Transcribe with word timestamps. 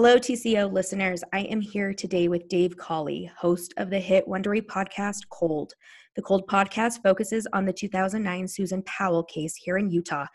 Hello, 0.00 0.16
TCO 0.16 0.72
listeners. 0.72 1.24
I 1.32 1.40
am 1.40 1.60
here 1.60 1.92
today 1.92 2.28
with 2.28 2.46
Dave 2.46 2.76
Cawley, 2.76 3.28
host 3.36 3.74
of 3.78 3.90
the 3.90 3.98
hit 3.98 4.28
Wondery 4.28 4.62
podcast 4.64 5.28
Cold. 5.28 5.72
The 6.14 6.22
Cold 6.22 6.46
podcast 6.46 7.02
focuses 7.02 7.48
on 7.52 7.64
the 7.64 7.72
2009 7.72 8.46
Susan 8.46 8.84
Powell 8.84 9.24
case 9.24 9.56
here 9.56 9.76
in 9.76 9.90
Utah 9.90 10.26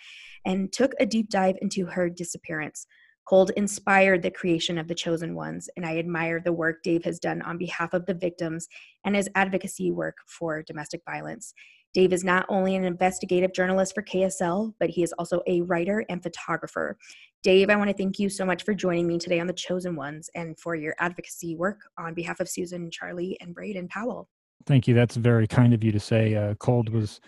and 0.44 0.70
took 0.74 0.92
a 1.00 1.06
deep 1.06 1.30
dive 1.30 1.56
into 1.62 1.86
her 1.86 2.10
disappearance. 2.10 2.88
Cold 3.26 3.52
inspired 3.56 4.22
the 4.22 4.32
creation 4.32 4.78
of 4.78 4.90
The 4.90 4.96
Chosen 4.96 5.34
Ones, 5.34 5.70
and 5.78 5.86
I 5.86 5.98
admire 5.98 6.42
the 6.42 6.52
work 6.52 6.84
Dave 6.84 7.06
has 7.06 7.18
done 7.18 7.42
on 7.44 7.58
behalf 7.58 7.94
of 7.94 8.06
the 8.06 8.16
victims 8.16 8.68
and 9.06 9.16
his 9.16 9.30
advocacy 9.34 9.92
work 9.92 10.18
for 10.28 10.62
domestic 10.64 11.04
violence. 11.10 11.54
Dave 11.94 12.12
is 12.12 12.24
not 12.24 12.46
only 12.50 12.76
an 12.76 12.84
investigative 12.84 13.54
journalist 13.54 13.94
for 13.94 14.02
KSL, 14.02 14.74
but 14.80 14.90
he 14.90 15.04
is 15.04 15.14
also 15.14 15.42
a 15.48 15.62
writer 15.62 16.04
and 16.10 16.22
photographer. 16.22 16.98
Dave, 17.44 17.70
I 17.70 17.76
want 17.76 17.90
to 17.90 17.96
thank 17.96 18.20
you 18.20 18.30
so 18.30 18.46
much 18.46 18.64
for 18.64 18.74
joining 18.74 19.06
me 19.06 19.20
today 19.20 19.42
on 19.42 19.48
The 19.48 19.54
Chosen 19.54 19.98
Ones 19.98 20.30
and 20.34 20.58
for 20.58 20.76
your 20.76 20.96
advocacy 21.00 21.58
work 21.58 21.82
on 21.98 22.14
behalf 22.14 22.40
of 22.40 22.48
Susan, 22.48 22.90
Charlie, 22.90 23.38
and 23.42 23.54
Braden 23.54 23.90
Powell. 23.90 24.30
Thank 24.66 24.88
you. 24.88 24.94
That's 24.94 25.18
very 25.18 25.46
kind 25.46 25.74
of 25.74 25.84
you 25.84 25.92
to 25.92 26.00
say. 26.00 26.36
Uh, 26.36 26.56
Cold 26.56 26.88
was 26.88 27.20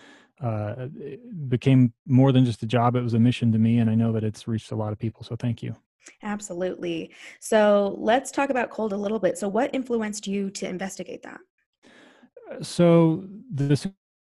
uh, 0.41 0.87
became 1.49 1.93
more 2.07 2.31
than 2.31 2.45
just 2.45 2.63
a 2.63 2.65
job; 2.65 2.95
it 2.95 3.01
was 3.01 3.13
a 3.13 3.19
mission 3.19 3.51
to 3.51 3.57
me, 3.57 3.79
and 3.79 3.89
I 3.89 3.95
know 3.95 4.13
that 4.13 4.23
it's 4.23 4.47
reached 4.47 4.71
a 4.71 4.75
lot 4.75 4.93
of 4.93 4.99
people. 4.99 5.23
So, 5.23 5.35
thank 5.35 5.61
you. 5.61 5.75
Absolutely. 6.23 7.11
So, 7.41 7.97
let's 7.99 8.31
talk 8.31 8.49
about 8.49 8.69
Cold 8.69 8.93
a 8.93 8.97
little 8.97 9.19
bit. 9.19 9.37
So, 9.37 9.49
what 9.49 9.73
influenced 9.75 10.27
you 10.27 10.49
to 10.51 10.67
investigate 10.67 11.23
that? 11.23 11.41
So, 12.61 13.25
the 13.53 13.91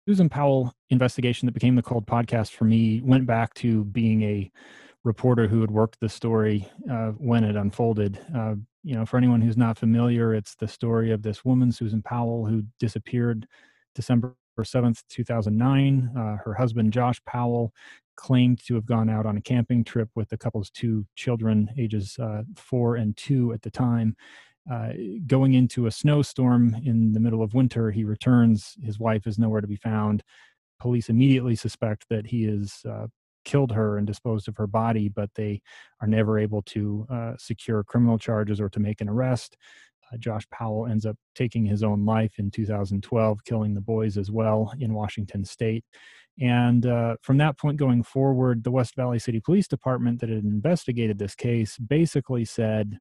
Susan 0.07 0.29
Powell 0.29 0.75
investigation 0.91 1.47
that 1.47 1.53
became 1.53 1.75
the 1.75 1.83
Cold 1.83 2.07
podcast 2.07 2.51
for 2.51 2.65
me 2.65 3.01
went 3.03 3.25
back 3.25 3.55
to 3.55 3.85
being 3.85 4.23
a 4.23 4.51
reporter 5.05 5.47
who 5.47 5.61
had 5.61 5.71
worked 5.71 6.01
the 6.01 6.09
story 6.09 6.69
uh, 6.91 7.09
when 7.11 7.45
it 7.45 7.57
unfolded. 7.57 8.19
Uh, 8.35 8.55
you 8.83 8.95
know, 8.95 9.05
for 9.07 9.17
anyone 9.17 9.41
who's 9.41 9.57
not 9.57 9.79
familiar, 9.79 10.35
it's 10.35 10.55
the 10.55 10.69
story 10.69 11.11
of 11.11 11.23
this 11.23 11.45
woman, 11.45 11.73
Susan 11.73 12.03
Powell, 12.03 12.47
who 12.47 12.65
disappeared 12.79 13.47
December 13.95 14.35
7th, 14.59 15.03
2009. 15.09 16.11
Uh, 16.17 16.37
her 16.45 16.55
husband, 16.55 16.93
Josh 16.93 17.23
Powell, 17.25 17.73
claimed 18.17 18.63
to 18.67 18.75
have 18.75 18.85
gone 18.85 19.09
out 19.09 19.25
on 19.25 19.37
a 19.37 19.41
camping 19.41 19.83
trip 19.83 20.11
with 20.15 20.29
the 20.29 20.37
couple's 20.37 20.71
two 20.71 21.07
children, 21.17 21.71
ages 21.79 22.19
uh, 22.19 22.43
four 22.57 22.97
and 22.97 23.17
two 23.17 23.53
at 23.53 23.63
the 23.63 23.71
time. 23.71 24.15
Uh, 24.71 24.91
going 25.27 25.55
into 25.55 25.87
a 25.87 25.91
snowstorm 25.91 26.77
in 26.85 27.13
the 27.13 27.21
middle 27.21 27.43
of 27.43 27.55
winter, 27.55 27.91
he 27.91 28.05
returns. 28.05 28.77
His 28.83 28.99
wife 28.99 29.27
is 29.27 29.39
nowhere 29.39 29.63
to 29.63 29.67
be 29.67 29.77
found. 29.77 30.23
Police 30.79 31.09
immediately 31.09 31.57
suspect 31.57 32.07
that 32.11 32.27
he 32.27 32.45
is 32.45 32.83
uh, 32.89 33.07
killed 33.45 33.73
her 33.73 33.99
and 33.99 34.07
disposed 34.07 34.49
of 34.49 34.57
her 34.57 34.67
body, 34.67 35.09
but 35.09 35.31
they 35.35 35.61
are 36.01 36.09
never 36.09 36.39
able 36.39 36.63
to 36.63 37.07
uh, 37.11 37.33
secure 37.39 37.85
criminal 37.85 38.19
charges 38.19 38.61
or 38.61 38.69
to 38.71 38.81
make 38.81 39.01
an 39.01 39.09
arrest. 39.09 39.57
Uh, 40.13 40.17
Josh 40.17 40.47
Powell 40.51 40.87
ends 40.87 41.07
up 41.07 41.17
taking 41.35 41.65
his 41.65 41.83
own 41.83 42.05
life 42.05 42.39
in 42.39 42.51
2012, 42.51 43.45
killing 43.45 43.75
the 43.75 43.81
boys 43.81 44.17
as 44.17 44.31
well 44.31 44.73
in 44.79 44.95
Washington 44.95 45.45
state. 45.45 45.85
And 46.41 46.87
uh, 46.87 47.17
from 47.23 47.37
that 47.39 47.59
point 47.59 47.77
going 47.77 48.03
forward, 48.03 48.65
the 48.65 48.71
West 48.71 48.97
Valley 48.97 49.19
City 49.19 49.41
Police 49.41 49.69
Department 49.69 50.21
that 50.21 50.31
had 50.31 50.45
investigated 50.45 51.19
this 51.19 51.35
case 51.35 51.77
basically 51.77 52.45
said, 52.45 52.99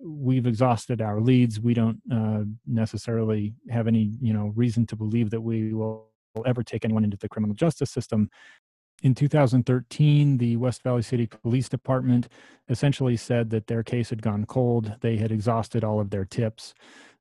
we've 0.00 0.46
exhausted 0.46 1.02
our 1.02 1.20
leads. 1.20 1.60
We 1.60 1.74
don't 1.74 2.00
uh, 2.12 2.44
necessarily 2.66 3.54
have 3.70 3.88
any, 3.88 4.12
you 4.20 4.32
know, 4.32 4.52
reason 4.54 4.86
to 4.86 4.96
believe 4.96 5.30
that 5.30 5.40
we 5.40 5.74
will 5.74 6.08
ever 6.46 6.62
take 6.62 6.84
anyone 6.84 7.04
into 7.04 7.16
the 7.16 7.28
criminal 7.28 7.54
justice 7.54 7.90
system. 7.90 8.30
In 9.02 9.14
2013, 9.14 10.38
the 10.38 10.56
West 10.56 10.82
Valley 10.82 11.02
City 11.02 11.26
Police 11.26 11.68
Department 11.68 12.28
essentially 12.68 13.16
said 13.16 13.50
that 13.50 13.68
their 13.68 13.84
case 13.84 14.10
had 14.10 14.22
gone 14.22 14.44
cold. 14.44 14.96
They 15.00 15.16
had 15.16 15.30
exhausted 15.30 15.84
all 15.84 16.00
of 16.00 16.10
their 16.10 16.24
tips. 16.24 16.74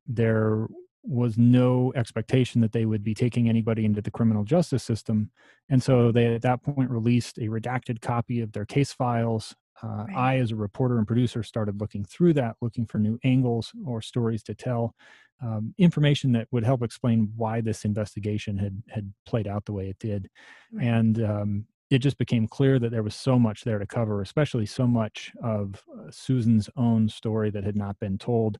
There 0.07 0.67
was 1.03 1.37
no 1.37 1.93
expectation 1.95 2.61
that 2.61 2.71
they 2.71 2.85
would 2.85 3.03
be 3.03 3.13
taking 3.13 3.47
anybody 3.47 3.85
into 3.85 4.01
the 4.01 4.11
criminal 4.11 4.43
justice 4.43 4.83
system. 4.83 5.29
And 5.69 5.81
so 5.81 6.11
they, 6.11 6.33
at 6.33 6.41
that 6.41 6.63
point, 6.63 6.89
released 6.89 7.37
a 7.37 7.41
redacted 7.41 8.01
copy 8.01 8.41
of 8.41 8.53
their 8.53 8.65
case 8.65 8.91
files 8.91 9.55
uh, 9.83 10.05
right. 10.07 10.15
I, 10.15 10.37
as 10.37 10.51
a 10.51 10.55
reporter 10.55 10.97
and 10.97 11.07
producer, 11.07 11.43
started 11.43 11.79
looking 11.79 12.03
through 12.03 12.33
that, 12.33 12.55
looking 12.61 12.85
for 12.85 12.97
new 12.97 13.19
angles 13.23 13.71
or 13.85 14.01
stories 14.01 14.43
to 14.43 14.55
tell, 14.55 14.95
um, 15.41 15.73
information 15.77 16.31
that 16.33 16.47
would 16.51 16.63
help 16.63 16.83
explain 16.83 17.31
why 17.35 17.61
this 17.61 17.85
investigation 17.85 18.57
had 18.57 18.81
had 18.89 19.13
played 19.25 19.47
out 19.47 19.65
the 19.65 19.73
way 19.73 19.89
it 19.89 19.99
did, 19.99 20.29
right. 20.71 20.85
and 20.85 21.23
um, 21.23 21.65
it 21.89 21.99
just 21.99 22.17
became 22.17 22.47
clear 22.47 22.79
that 22.79 22.91
there 22.91 23.03
was 23.03 23.15
so 23.15 23.37
much 23.37 23.63
there 23.63 23.79
to 23.79 23.85
cover, 23.85 24.21
especially 24.21 24.65
so 24.65 24.87
much 24.87 25.31
of 25.43 25.83
uh, 25.93 26.09
Susan's 26.09 26.69
own 26.75 27.07
story 27.07 27.49
that 27.51 27.63
had 27.63 27.75
not 27.75 27.99
been 27.99 28.17
told. 28.17 28.57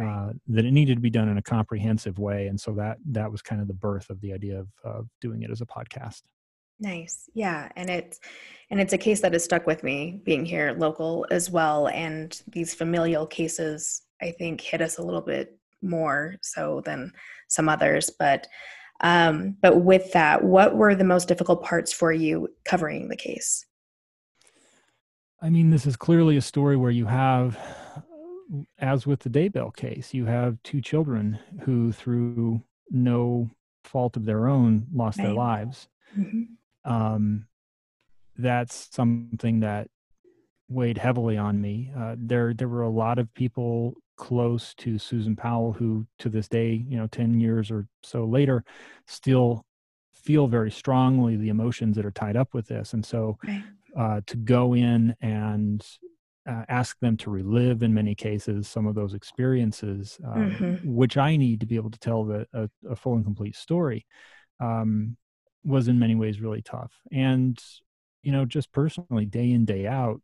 Uh, 0.00 0.30
that 0.46 0.64
it 0.64 0.70
needed 0.70 0.94
to 0.94 1.00
be 1.00 1.10
done 1.10 1.28
in 1.28 1.38
a 1.38 1.42
comprehensive 1.42 2.20
way, 2.20 2.46
and 2.46 2.60
so 2.60 2.72
that 2.72 2.98
that 3.04 3.32
was 3.32 3.42
kind 3.42 3.60
of 3.60 3.66
the 3.66 3.74
birth 3.74 4.10
of 4.10 4.20
the 4.20 4.32
idea 4.32 4.60
of, 4.60 4.68
of 4.84 5.08
doing 5.20 5.42
it 5.42 5.50
as 5.50 5.60
a 5.60 5.66
podcast. 5.66 6.22
Nice. 6.80 7.28
Yeah, 7.34 7.68
and 7.76 7.90
it's 7.90 8.20
and 8.70 8.80
it's 8.80 8.92
a 8.92 8.98
case 8.98 9.20
that 9.20 9.32
has 9.32 9.44
stuck 9.44 9.66
with 9.66 9.82
me 9.82 10.20
being 10.24 10.44
here 10.44 10.74
local 10.78 11.26
as 11.30 11.50
well 11.50 11.88
and 11.88 12.40
these 12.48 12.74
familial 12.74 13.26
cases 13.26 14.02
I 14.20 14.32
think 14.32 14.60
hit 14.60 14.82
us 14.82 14.98
a 14.98 15.02
little 15.02 15.22
bit 15.22 15.56
more 15.80 16.36
so 16.42 16.82
than 16.84 17.12
some 17.48 17.68
others, 17.68 18.10
but 18.10 18.46
um 19.00 19.56
but 19.60 19.82
with 19.82 20.12
that, 20.12 20.44
what 20.44 20.76
were 20.76 20.94
the 20.94 21.04
most 21.04 21.28
difficult 21.28 21.64
parts 21.64 21.92
for 21.92 22.12
you 22.12 22.48
covering 22.64 23.08
the 23.08 23.16
case? 23.16 23.64
I 25.40 25.50
mean, 25.50 25.70
this 25.70 25.86
is 25.86 25.96
clearly 25.96 26.36
a 26.36 26.42
story 26.42 26.76
where 26.76 26.90
you 26.90 27.06
have 27.06 27.58
as 28.78 29.06
with 29.06 29.20
the 29.20 29.30
Daybell 29.30 29.74
case, 29.74 30.14
you 30.14 30.26
have 30.26 30.62
two 30.62 30.80
children 30.80 31.38
who 31.62 31.92
through 31.92 32.62
no 32.90 33.50
fault 33.84 34.16
of 34.16 34.24
their 34.24 34.48
own 34.48 34.86
lost 34.92 35.18
right. 35.18 35.26
their 35.26 35.34
lives. 35.34 35.88
Mm-hmm 36.16 36.54
um, 36.84 37.46
that's 38.36 38.88
something 38.92 39.60
that 39.60 39.88
weighed 40.68 40.98
heavily 40.98 41.36
on 41.36 41.60
me. 41.60 41.90
Uh, 41.96 42.14
there, 42.18 42.52
there 42.54 42.68
were 42.68 42.82
a 42.82 42.90
lot 42.90 43.18
of 43.18 43.32
people 43.34 43.94
close 44.16 44.74
to 44.74 44.98
Susan 44.98 45.36
Powell 45.36 45.72
who, 45.72 46.06
to 46.18 46.28
this 46.28 46.48
day, 46.48 46.84
you 46.88 46.96
know, 46.96 47.06
ten 47.06 47.40
years 47.40 47.70
or 47.70 47.86
so 48.02 48.24
later, 48.24 48.64
still 49.06 49.64
feel 50.14 50.46
very 50.46 50.70
strongly 50.70 51.36
the 51.36 51.48
emotions 51.48 51.96
that 51.96 52.04
are 52.04 52.10
tied 52.10 52.36
up 52.36 52.52
with 52.52 52.66
this. 52.66 52.92
And 52.92 53.06
so, 53.06 53.38
uh, 53.96 54.20
to 54.26 54.36
go 54.36 54.74
in 54.74 55.14
and 55.20 55.86
uh, 56.48 56.64
ask 56.68 56.98
them 57.00 57.16
to 57.18 57.30
relive, 57.30 57.82
in 57.82 57.94
many 57.94 58.14
cases, 58.14 58.68
some 58.68 58.86
of 58.86 58.94
those 58.94 59.14
experiences, 59.14 60.18
uh, 60.26 60.34
mm-hmm. 60.34 60.94
which 60.94 61.16
I 61.16 61.36
need 61.36 61.60
to 61.60 61.66
be 61.66 61.76
able 61.76 61.90
to 61.90 61.98
tell 61.98 62.24
the, 62.24 62.46
a, 62.52 62.68
a 62.90 62.96
full 62.96 63.14
and 63.14 63.24
complete 63.24 63.56
story. 63.56 64.04
Um, 64.60 65.16
was 65.64 65.88
in 65.88 65.98
many 65.98 66.14
ways 66.14 66.40
really 66.40 66.62
tough. 66.62 66.92
And, 67.12 67.58
you 68.22 68.32
know, 68.32 68.44
just 68.44 68.72
personally, 68.72 69.26
day 69.26 69.50
in, 69.50 69.64
day 69.64 69.86
out, 69.86 70.20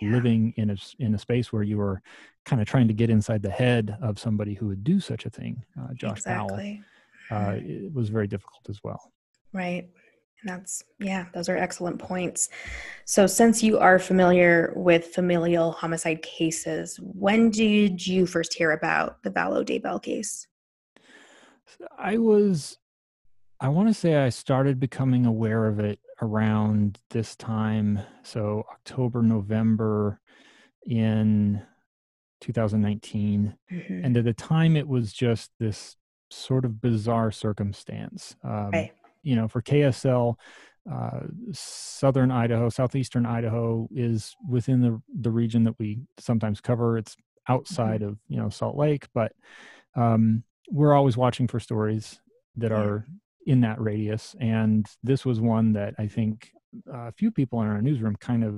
yeah. 0.00 0.12
living 0.12 0.54
in 0.56 0.70
a, 0.70 0.76
in 0.98 1.14
a 1.14 1.18
space 1.18 1.52
where 1.52 1.62
you 1.62 1.76
were 1.76 2.00
kind 2.44 2.62
of 2.62 2.68
trying 2.68 2.88
to 2.88 2.94
get 2.94 3.10
inside 3.10 3.42
the 3.42 3.50
head 3.50 3.96
of 4.00 4.18
somebody 4.18 4.54
who 4.54 4.68
would 4.68 4.84
do 4.84 5.00
such 5.00 5.26
a 5.26 5.30
thing, 5.30 5.62
uh, 5.80 5.92
Josh 5.94 6.18
exactly. 6.18 6.82
Powell, 7.28 7.50
uh, 7.50 7.54
it 7.56 7.92
was 7.92 8.08
very 8.08 8.26
difficult 8.26 8.68
as 8.68 8.80
well. 8.82 9.12
Right. 9.52 9.88
And 10.42 10.50
that's, 10.50 10.84
yeah, 11.00 11.26
those 11.34 11.48
are 11.48 11.56
excellent 11.56 11.98
points. 11.98 12.48
So, 13.04 13.26
since 13.26 13.60
you 13.62 13.78
are 13.78 13.98
familiar 13.98 14.72
with 14.76 15.06
familial 15.06 15.72
homicide 15.72 16.22
cases, 16.22 16.98
when 17.02 17.50
did 17.50 18.06
you 18.06 18.24
first 18.24 18.54
hear 18.54 18.70
about 18.70 19.22
the 19.24 19.30
Vallow 19.30 19.64
Daybell 19.64 20.00
case? 20.00 20.46
I 21.98 22.18
was 22.18 22.78
I 23.60 23.68
want 23.68 23.88
to 23.88 23.94
say 23.94 24.16
I 24.16 24.28
started 24.28 24.78
becoming 24.78 25.26
aware 25.26 25.66
of 25.66 25.80
it 25.80 25.98
around 26.22 27.00
this 27.10 27.34
time. 27.34 28.00
So 28.22 28.64
October, 28.70 29.22
November 29.22 30.20
in 30.86 31.62
2019. 32.40 33.56
Mm-hmm. 33.70 34.04
And 34.04 34.16
at 34.16 34.24
the 34.24 34.32
time, 34.32 34.76
it 34.76 34.86
was 34.86 35.12
just 35.12 35.50
this 35.58 35.96
sort 36.30 36.64
of 36.64 36.80
bizarre 36.80 37.32
circumstance. 37.32 38.36
Um, 38.44 38.70
right. 38.70 38.92
You 39.22 39.34
know, 39.34 39.48
for 39.48 39.60
KSL, 39.60 40.36
uh, 40.90 41.20
southern 41.52 42.30
Idaho, 42.30 42.68
southeastern 42.68 43.26
Idaho 43.26 43.88
is 43.94 44.36
within 44.48 44.80
the, 44.80 45.02
the 45.20 45.30
region 45.30 45.64
that 45.64 45.78
we 45.78 45.98
sometimes 46.18 46.60
cover. 46.60 46.96
It's 46.96 47.16
outside 47.48 48.00
mm-hmm. 48.00 48.10
of, 48.10 48.18
you 48.28 48.38
know, 48.38 48.50
Salt 48.50 48.76
Lake, 48.76 49.08
but 49.12 49.32
um, 49.96 50.44
we're 50.70 50.94
always 50.94 51.16
watching 51.16 51.48
for 51.48 51.58
stories 51.58 52.20
that 52.56 52.70
yeah. 52.70 52.78
are 52.78 53.06
in 53.48 53.62
that 53.62 53.80
radius. 53.80 54.36
And 54.40 54.86
this 55.02 55.24
was 55.24 55.40
one 55.40 55.72
that 55.72 55.94
I 55.98 56.06
think 56.06 56.52
a 56.92 57.10
few 57.12 57.30
people 57.30 57.62
in 57.62 57.68
our 57.68 57.80
newsroom 57.80 58.14
kind 58.16 58.44
of 58.44 58.54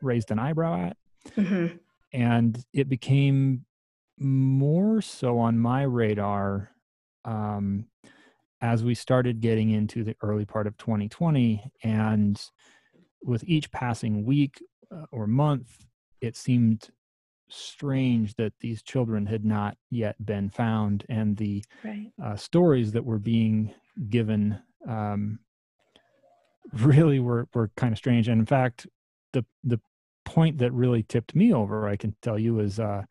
raised 0.00 0.30
an 0.30 0.38
eyebrow 0.38 0.86
at. 0.86 0.96
Mm-hmm. 1.36 1.76
And 2.14 2.64
it 2.72 2.88
became 2.88 3.66
more 4.18 5.02
so 5.02 5.38
on 5.38 5.58
my 5.58 5.82
radar 5.82 6.70
um, 7.26 7.84
as 8.62 8.82
we 8.82 8.94
started 8.94 9.42
getting 9.42 9.70
into 9.70 10.04
the 10.04 10.16
early 10.22 10.46
part 10.46 10.66
of 10.66 10.78
2020. 10.78 11.70
And 11.84 12.42
with 13.22 13.44
each 13.44 13.70
passing 13.70 14.24
week 14.24 14.62
uh, 14.90 15.04
or 15.12 15.26
month, 15.26 15.84
it 16.22 16.34
seemed 16.34 16.88
strange 17.50 18.34
that 18.34 18.52
these 18.60 18.82
children 18.82 19.26
had 19.26 19.44
not 19.44 19.76
yet 19.90 20.16
been 20.24 20.48
found 20.50 21.04
and 21.08 21.36
the 21.36 21.64
Right. 21.84 22.12
uh, 22.22 22.36
stories 22.36 22.92
that 22.92 23.04
were 23.04 23.18
being 23.18 23.74
given 24.08 24.58
um, 24.88 25.40
really 26.72 27.18
were, 27.20 27.48
were 27.54 27.70
kind 27.76 27.92
of 27.92 27.98
strange 27.98 28.28
and 28.28 28.40
in 28.40 28.46
fact 28.46 28.86
the 29.32 29.44
the 29.64 29.80
point 30.24 30.58
that 30.58 30.72
really 30.72 31.02
tipped 31.02 31.34
me 31.34 31.52
over 31.52 31.88
i 31.88 31.96
can 31.96 32.14
tell 32.22 32.38
you 32.38 32.60
is 32.60 32.78
uh, 32.78 33.02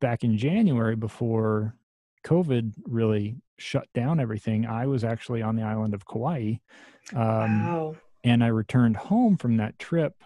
back 0.00 0.22
in 0.24 0.36
january 0.36 0.96
before 0.96 1.74
covid 2.24 2.74
really 2.84 3.36
shut 3.58 3.86
down 3.94 4.20
everything 4.20 4.66
i 4.66 4.86
was 4.86 5.04
actually 5.04 5.40
on 5.40 5.56
the 5.56 5.62
island 5.62 5.94
of 5.94 6.04
kauai 6.04 6.52
um, 7.14 7.66
wow. 7.66 7.96
and 8.24 8.44
I 8.44 8.46
returned 8.48 8.96
home 8.96 9.36
from 9.36 9.56
that 9.56 9.78
trip 9.78 10.22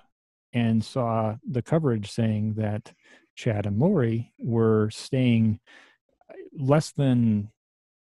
and 0.53 0.85
saw 0.85 1.37
the 1.49 1.63
coverage 1.63 2.11
saying 2.11 2.55
that 2.55 2.93
Chad 3.37 3.67
and 3.67 3.79
Lori 3.79 4.33
were 4.39 4.91
staying 4.91 5.61
uh, 6.29 6.35
less 6.59 6.91
than 6.91 7.51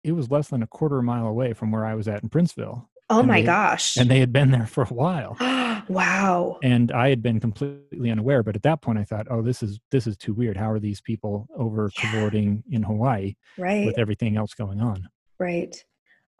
it 0.05 0.12
was 0.12 0.31
less 0.31 0.49
than 0.49 0.62
a 0.62 0.67
quarter 0.67 1.00
mile 1.02 1.26
away 1.26 1.52
from 1.55 1.73
where 1.73 1.84
I 1.84 1.94
was 1.94 2.06
at 2.08 2.23
in 2.23 2.29
Princeville. 2.29 2.87
Oh 3.11 3.19
and 3.20 3.29
my 3.29 3.40
they- 3.40 3.46
gosh. 3.46 3.96
And 3.96 4.11
they 4.11 4.20
had 4.20 4.32
been 4.32 4.50
there 4.52 4.67
for 4.67 4.84
a 4.84 4.94
while. 4.94 5.37
wow. 5.88 6.58
And 6.62 6.93
I 6.93 7.08
had 7.08 7.23
been 7.23 7.40
completely 7.40 8.11
unaware, 8.11 8.43
but 8.43 8.56
at 8.56 8.62
that 8.62 8.81
point 8.82 8.99
I 8.99 9.05
thought, 9.05 9.26
oh, 9.31 9.43
this 9.43 9.62
is 9.62 9.81
this 9.90 10.06
is 10.06 10.17
too 10.17 10.32
weird. 10.34 10.56
How 10.56 10.70
are 10.70 10.79
these 10.81 11.00
people 11.00 11.49
over 11.56 11.90
Yeah. 11.99 12.11
cavorting 12.11 12.62
in 12.70 12.82
Hawaii 12.82 13.35
Right. 13.58 13.87
with 13.87 13.99
everything 13.99 14.37
else 14.37 14.55
going 14.55 14.81
on? 14.81 15.08
right. 15.38 15.82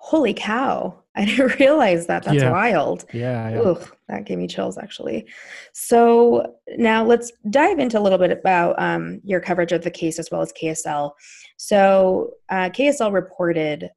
Holy 0.03 0.35
cow. 0.35 0.99
I 1.15 1.27
didn't 1.27 1.59
realize 1.61 2.07
that. 2.07 2.25
That's 2.25 2.39
Yeah. 2.43 2.51
wild. 2.51 3.05
Yeah, 3.13 3.51
yeah. 3.51 3.61
Ugh, 3.61 3.97
that 4.09 4.25
gave 4.25 4.39
me 4.39 4.49
chills 4.49 4.79
actually. 4.79 5.27
So 5.75 6.55
now 6.77 7.05
let's 7.05 7.31
dive 7.51 7.79
into 7.79 7.99
a 7.99 8.01
little 8.01 8.19
bit 8.19 8.31
about 8.33 8.75
um, 8.83 9.21
your 9.23 9.41
coverage 9.41 9.73
of 9.73 9.85
the 9.85 9.91
case 9.91 10.19
as 10.19 10.31
well 10.31 10.41
as 10.41 10.53
KSL. 10.55 11.13
So 11.57 12.31
uh, 12.49 12.71
KSL 12.71 13.13
reported 13.13 13.91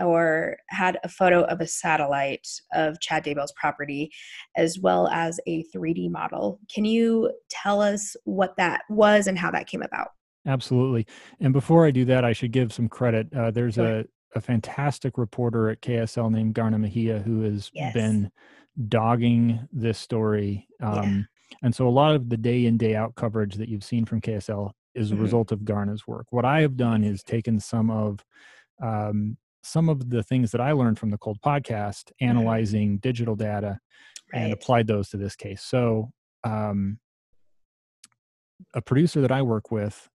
or 0.00 0.56
had 0.70 0.98
a 1.04 1.08
photo 1.08 1.42
of 1.44 1.60
a 1.60 1.66
satellite 1.66 2.48
of 2.72 2.98
Chad 3.00 3.22
Daybell's 3.24 3.52
property 3.52 4.10
as 4.56 4.78
well 4.80 5.06
as 5.08 5.38
a 5.46 5.64
3D 5.74 6.10
model. 6.10 6.58
Can 6.74 6.84
you 6.84 7.30
tell 7.50 7.80
us 7.82 8.16
what 8.24 8.56
that 8.56 8.82
was 8.88 9.26
and 9.26 9.38
how 9.38 9.50
that 9.52 9.66
came 9.68 9.82
about? 9.82 10.08
Absolutely. 10.46 11.06
And 11.40 11.52
before 11.52 11.86
I 11.86 11.92
do 11.92 12.04
that, 12.06 12.24
I 12.24 12.32
should 12.32 12.50
give 12.50 12.72
some 12.72 12.88
credit. 12.88 13.28
Uh, 13.32 13.50
there's 13.52 13.78
a, 13.78 14.06
a 14.34 14.40
fantastic 14.40 15.18
reporter 15.18 15.68
at 15.68 15.80
KSL 15.82 16.30
named 16.30 16.54
Garna 16.54 16.78
Mejia 16.80 17.18
who 17.20 17.42
has 17.42 17.70
Yes. 17.74 17.92
been 17.94 18.30
dogging 18.88 19.68
this 19.72 19.98
story. 19.98 20.66
Um, 20.80 21.26
And 21.62 21.74
so 21.74 21.86
a 21.86 21.90
lot 21.90 22.16
of 22.16 22.30
the 22.30 22.36
day 22.38 22.64
in, 22.64 22.78
day 22.78 22.96
out 22.96 23.14
coverage 23.14 23.56
that 23.56 23.68
you've 23.68 23.84
seen 23.84 24.06
from 24.06 24.20
KSL 24.22 24.72
is 24.94 25.12
a 25.12 25.14
Mhm. 25.14 25.20
result 25.20 25.52
of 25.52 25.60
Garna's 25.60 26.06
work. 26.06 26.26
What 26.30 26.44
I 26.46 26.62
have 26.62 26.76
done 26.78 27.04
is 27.04 27.22
taken 27.22 27.60
some 27.60 27.90
of 27.90 28.24
um, 28.80 29.36
some 29.62 29.88
of 29.88 30.10
the 30.10 30.24
things 30.24 30.50
that 30.50 30.60
I 30.60 30.72
learned 30.72 30.98
from 30.98 31.10
the 31.10 31.18
Cold 31.18 31.38
podcast, 31.40 32.10
analyzing 32.20 32.98
digital 32.98 33.36
data, 33.36 33.78
and 34.32 34.52
applied 34.52 34.88
those 34.88 35.08
to 35.10 35.16
this 35.18 35.36
case. 35.36 35.62
So, 35.62 36.10
um, 36.42 36.98
a 38.74 38.82
producer 38.82 39.20
that 39.20 39.30
I 39.30 39.42
work 39.42 39.70
with 39.70 40.08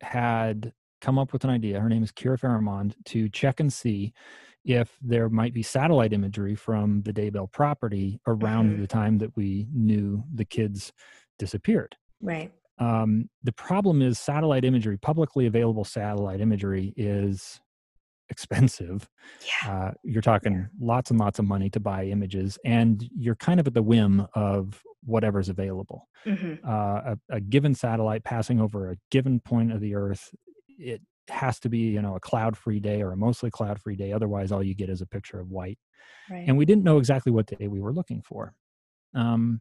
had 0.00 0.72
come 1.00 1.18
up 1.18 1.32
with 1.32 1.44
an 1.44 1.50
idea. 1.50 1.80
Her 1.80 1.88
name 1.88 2.02
is 2.02 2.12
Kira 2.12 2.38
Faramond 2.38 2.94
to 3.06 3.28
check 3.28 3.60
and 3.60 3.72
see 3.72 4.12
if 4.64 4.98
there 5.00 5.28
might 5.28 5.54
be 5.54 5.62
satellite 5.62 6.12
imagery 6.12 6.54
from 6.54 7.02
the 7.02 7.12
Daybell 7.12 7.50
property 7.50 8.20
around 8.26 8.76
Mhm. 8.76 8.80
the 8.80 8.86
time 8.86 9.18
that 9.18 9.34
we 9.36 9.66
knew 9.72 10.22
the 10.34 10.44
kids 10.44 10.92
disappeared. 11.38 11.96
Right. 12.20 12.52
Um, 12.78 13.30
the 13.42 13.52
problem 13.52 14.02
is 14.02 14.18
satellite 14.18 14.64
imagery, 14.64 14.98
publicly 14.98 15.46
available 15.46 15.84
satellite 15.84 16.40
imagery, 16.40 16.92
is 16.96 17.60
expensive. 18.30 19.08
Yeah. 19.64 19.72
Uh, 19.72 19.92
you're 20.04 20.22
talking 20.22 20.68
lots 20.78 21.10
and 21.10 21.18
lots 21.18 21.38
of 21.38 21.46
money 21.46 21.70
to 21.70 21.80
buy 21.80 22.04
images, 22.04 22.58
and 22.64 23.08
you're 23.16 23.36
kind 23.36 23.58
of 23.58 23.66
at 23.66 23.74
the 23.74 23.82
whim 23.82 24.26
of 24.34 24.82
whatever's 25.04 25.48
available. 25.48 26.08
hmm 26.24 26.54
Uh, 26.64 27.14
a, 27.30 27.36
a 27.36 27.40
given 27.40 27.74
satellite 27.74 28.24
passing 28.24 28.60
over 28.60 28.90
a 28.90 28.96
given 29.10 29.40
point 29.40 29.72
of 29.72 29.80
the 29.80 29.94
Earth, 29.94 30.34
it 30.78 31.02
has 31.28 31.60
to 31.60 31.68
be, 31.68 31.78
you 31.78 32.00
know, 32.02 32.16
a 32.16 32.20
cloud-free 32.20 32.80
day 32.80 33.02
or 33.02 33.12
a 33.12 33.16
mostly 33.16 33.50
cloud-free 33.50 33.96
day. 33.96 34.12
Otherwise, 34.12 34.50
all 34.52 34.62
you 34.62 34.74
get 34.74 34.88
is 34.90 35.00
a 35.02 35.06
picture 35.06 35.40
of 35.40 35.50
white. 35.50 35.78
Right. 36.30 36.44
And 36.48 36.56
we 36.56 36.64
didn't 36.64 36.84
know 36.84 36.98
exactly 36.98 37.32
what 37.32 37.46
day 37.46 37.68
we 37.68 37.80
were 37.80 37.92
looking 37.92 38.22
for. 38.22 38.54
Um, 39.14 39.60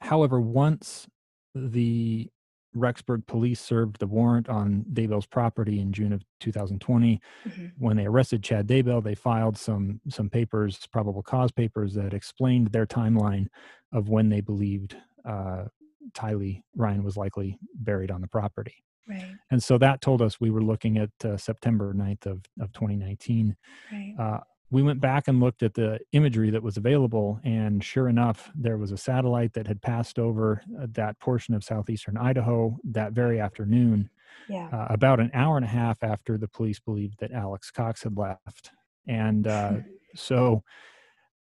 however, 0.00 0.40
once 0.40 1.06
the 1.54 2.30
Rexburg 2.74 3.26
police 3.26 3.60
served 3.60 3.98
the 3.98 4.06
warrant 4.06 4.48
on 4.48 4.84
Daybell's 4.94 5.26
property 5.26 5.78
in 5.78 5.92
June 5.92 6.12
of 6.14 6.22
2020, 6.40 7.20
Mhm. 7.44 7.72
when 7.76 7.98
they 7.98 8.06
arrested 8.06 8.42
Chad 8.42 8.66
Daybell, 8.66 9.02
they 9.04 9.14
filed 9.14 9.58
some 9.58 10.00
some 10.08 10.30
papers, 10.30 10.86
probable 10.90 11.22
cause 11.22 11.52
papers, 11.52 11.92
that 11.94 12.14
explained 12.14 12.68
their 12.68 12.86
timeline 12.86 13.48
of 13.92 14.08
when 14.08 14.30
they 14.30 14.40
believed 14.40 14.96
uh, 15.26 15.66
Tylee 16.14 16.62
Ryan 16.74 17.04
was 17.04 17.16
likely 17.18 17.58
buried 17.74 18.10
on 18.10 18.22
the 18.22 18.28
property. 18.28 18.82
Right. 19.08 19.34
And 19.50 19.62
so 19.62 19.78
that 19.78 20.00
told 20.00 20.22
us 20.22 20.40
we 20.40 20.50
were 20.50 20.62
looking 20.62 20.98
at 20.98 21.10
uh, 21.24 21.36
September 21.36 21.92
9th 21.92 22.26
of, 22.26 22.44
of 22.60 22.72
2019. 22.72 23.56
Right. 23.92 24.14
Uh, 24.18 24.40
we 24.70 24.82
went 24.82 25.00
back 25.00 25.28
and 25.28 25.38
looked 25.38 25.62
at 25.62 25.74
the 25.74 26.00
imagery 26.12 26.48
that 26.50 26.62
was 26.62 26.78
available, 26.78 27.38
and 27.44 27.84
sure 27.84 28.08
enough, 28.08 28.50
there 28.54 28.78
was 28.78 28.90
a 28.90 28.96
satellite 28.96 29.52
that 29.52 29.66
had 29.66 29.82
passed 29.82 30.18
over 30.18 30.62
uh, 30.80 30.86
that 30.92 31.20
portion 31.20 31.54
of 31.54 31.62
southeastern 31.62 32.16
Idaho 32.16 32.78
that 32.84 33.12
very 33.12 33.38
afternoon, 33.38 34.08
Yeah. 34.48 34.68
uh, 34.72 34.86
about 34.88 35.20
an 35.20 35.30
hour 35.34 35.56
and 35.56 35.64
a 35.66 35.68
half 35.68 36.02
after 36.02 36.38
the 36.38 36.48
police 36.48 36.80
believed 36.80 37.18
that 37.20 37.32
Alex 37.32 37.70
Cox 37.70 38.02
had 38.02 38.16
left. 38.16 38.70
And 39.06 39.46
uh, 39.46 39.74
so 40.16 40.62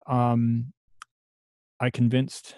um, 0.08 0.72
I 1.78 1.90
convinced 1.90 2.56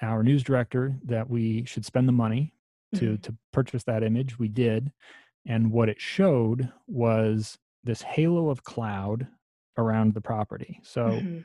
our 0.00 0.22
news 0.22 0.44
director 0.44 0.96
that 1.06 1.28
we 1.28 1.64
should 1.64 1.84
spend 1.84 2.06
the 2.06 2.12
money 2.12 2.53
to 2.94 3.12
Mhm. 3.12 3.22
to 3.22 3.36
purchase 3.52 3.84
that 3.84 4.02
image. 4.02 4.38
We 4.38 4.48
did, 4.48 4.92
and 5.46 5.70
what 5.70 5.88
it 5.88 6.00
showed 6.00 6.72
was 6.86 7.58
this 7.84 8.02
halo 8.02 8.48
of 8.48 8.62
cloud 8.64 9.26
around 9.76 10.14
the 10.14 10.20
property. 10.20 10.80
So 10.82 11.08
Mhm. 11.10 11.44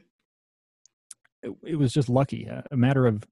it, 1.43 1.51
it 1.63 1.75
was 1.75 1.91
just 1.93 2.09
lucky, 2.09 2.45
a, 2.45 2.63
a 2.71 2.77
matter 2.77 3.05
of 3.07 3.23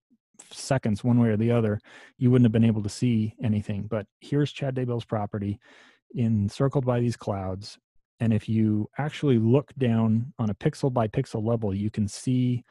seconds, 0.52 1.04
one 1.04 1.20
way 1.20 1.30
or 1.30 1.38
the 1.38 1.52
other. 1.52 1.80
You 2.18 2.32
wouldn't 2.32 2.46
have 2.46 2.52
been 2.52 2.64
able 2.64 2.84
to 2.84 2.90
see 2.90 3.36
anything. 3.42 3.84
But 3.88 4.08
here's 4.22 4.52
Chad 4.52 4.76
Daybell's 4.76 5.06
property, 5.06 5.60
encircled 6.16 6.86
by 6.86 7.00
these 7.00 7.18
clouds. 7.18 7.78
And 8.20 8.34
if 8.34 8.48
you 8.50 8.90
actually 8.98 9.38
look 9.40 9.74
down 9.76 10.34
on 10.40 10.50
a 10.50 10.56
pixel 10.56 10.92
by 10.92 11.08
pixel 11.08 11.44
level, 11.46 11.74
you 11.74 11.90
can 11.92 12.08
see 12.08 12.64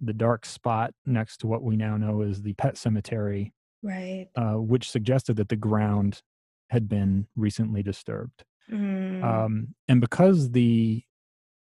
the 0.00 0.12
dark 0.14 0.44
spot 0.46 0.94
next 1.06 1.38
to 1.38 1.46
what 1.46 1.62
we 1.62 1.76
now 1.76 1.96
know 1.96 2.22
is 2.22 2.42
the 2.42 2.54
pet 2.54 2.76
cemetery 2.76 3.52
Right. 3.84 4.28
uh, 4.34 4.54
which 4.54 4.90
suggested 4.90 5.36
that 5.36 5.48
the 5.50 5.56
ground 5.56 6.22
had 6.70 6.88
been 6.88 7.26
recently 7.36 7.82
disturbed. 7.82 8.42
Mm. 8.72 9.22
Um, 9.22 9.74
and 9.88 10.00
because 10.00 10.50
the 10.52 11.04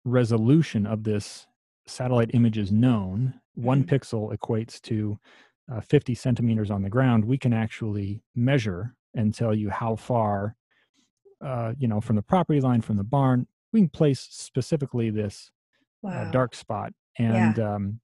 resolution 0.05 0.85
of 0.87 1.03
this 1.03 1.45
satellite 1.87 2.31
image 2.33 2.57
is 2.57 2.71
known, 2.71 3.39
one 3.55 3.83
Mhm. 3.83 3.87
pixel 3.89 4.35
equates 4.35 4.81
to 4.81 5.19
uh, 5.71 5.81
50 5.81 6.15
centimeters 6.15 6.71
on 6.71 6.81
the 6.81 6.89
ground, 6.89 7.23
we 7.25 7.37
can 7.37 7.53
actually 7.53 8.23
measure 8.33 8.95
and 9.13 9.35
tell 9.35 9.53
you 9.53 9.69
how 9.69 9.95
far, 9.95 10.55
uh, 11.41 11.73
you 11.77 11.87
know, 11.87 12.01
from 12.01 12.15
the 12.15 12.23
property 12.23 12.59
line, 12.59 12.81
from 12.81 12.97
the 12.97 13.03
barn, 13.03 13.45
we 13.71 13.81
can 13.81 13.89
place 13.89 14.19
specifically 14.19 15.11
this 15.11 15.51
wow. 16.01 16.11
uh, 16.23 16.31
dark 16.31 16.55
spot. 16.55 16.91
Yeah. 17.19 17.49
And 17.49 17.59
um, 17.59 17.99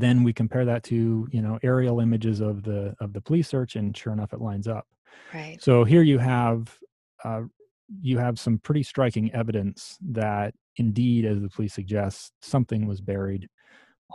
then 0.00 0.24
we 0.24 0.32
compare 0.32 0.64
that 0.64 0.82
to, 0.84 1.28
you 1.30 1.42
know, 1.42 1.58
aerial 1.62 2.00
images 2.00 2.40
of 2.40 2.62
the 2.62 2.94
of 3.00 3.12
the 3.12 3.20
police 3.20 3.48
search, 3.48 3.76
and 3.76 3.96
sure 3.96 4.12
enough, 4.12 4.32
it 4.32 4.40
lines 4.40 4.66
up. 4.68 4.86
Right. 5.32 5.60
So 5.62 5.84
here 5.84 6.02
you 6.02 6.18
have 6.18 6.78
uh, 7.24 7.42
you 8.00 8.18
have 8.18 8.38
some 8.38 8.58
pretty 8.58 8.82
striking 8.82 9.32
evidence 9.34 9.98
that 10.02 10.54
indeed, 10.76 11.24
as 11.24 11.40
the 11.40 11.48
police 11.48 11.74
suggest, 11.74 12.32
something 12.42 12.86
was 12.86 13.00
buried 13.00 13.48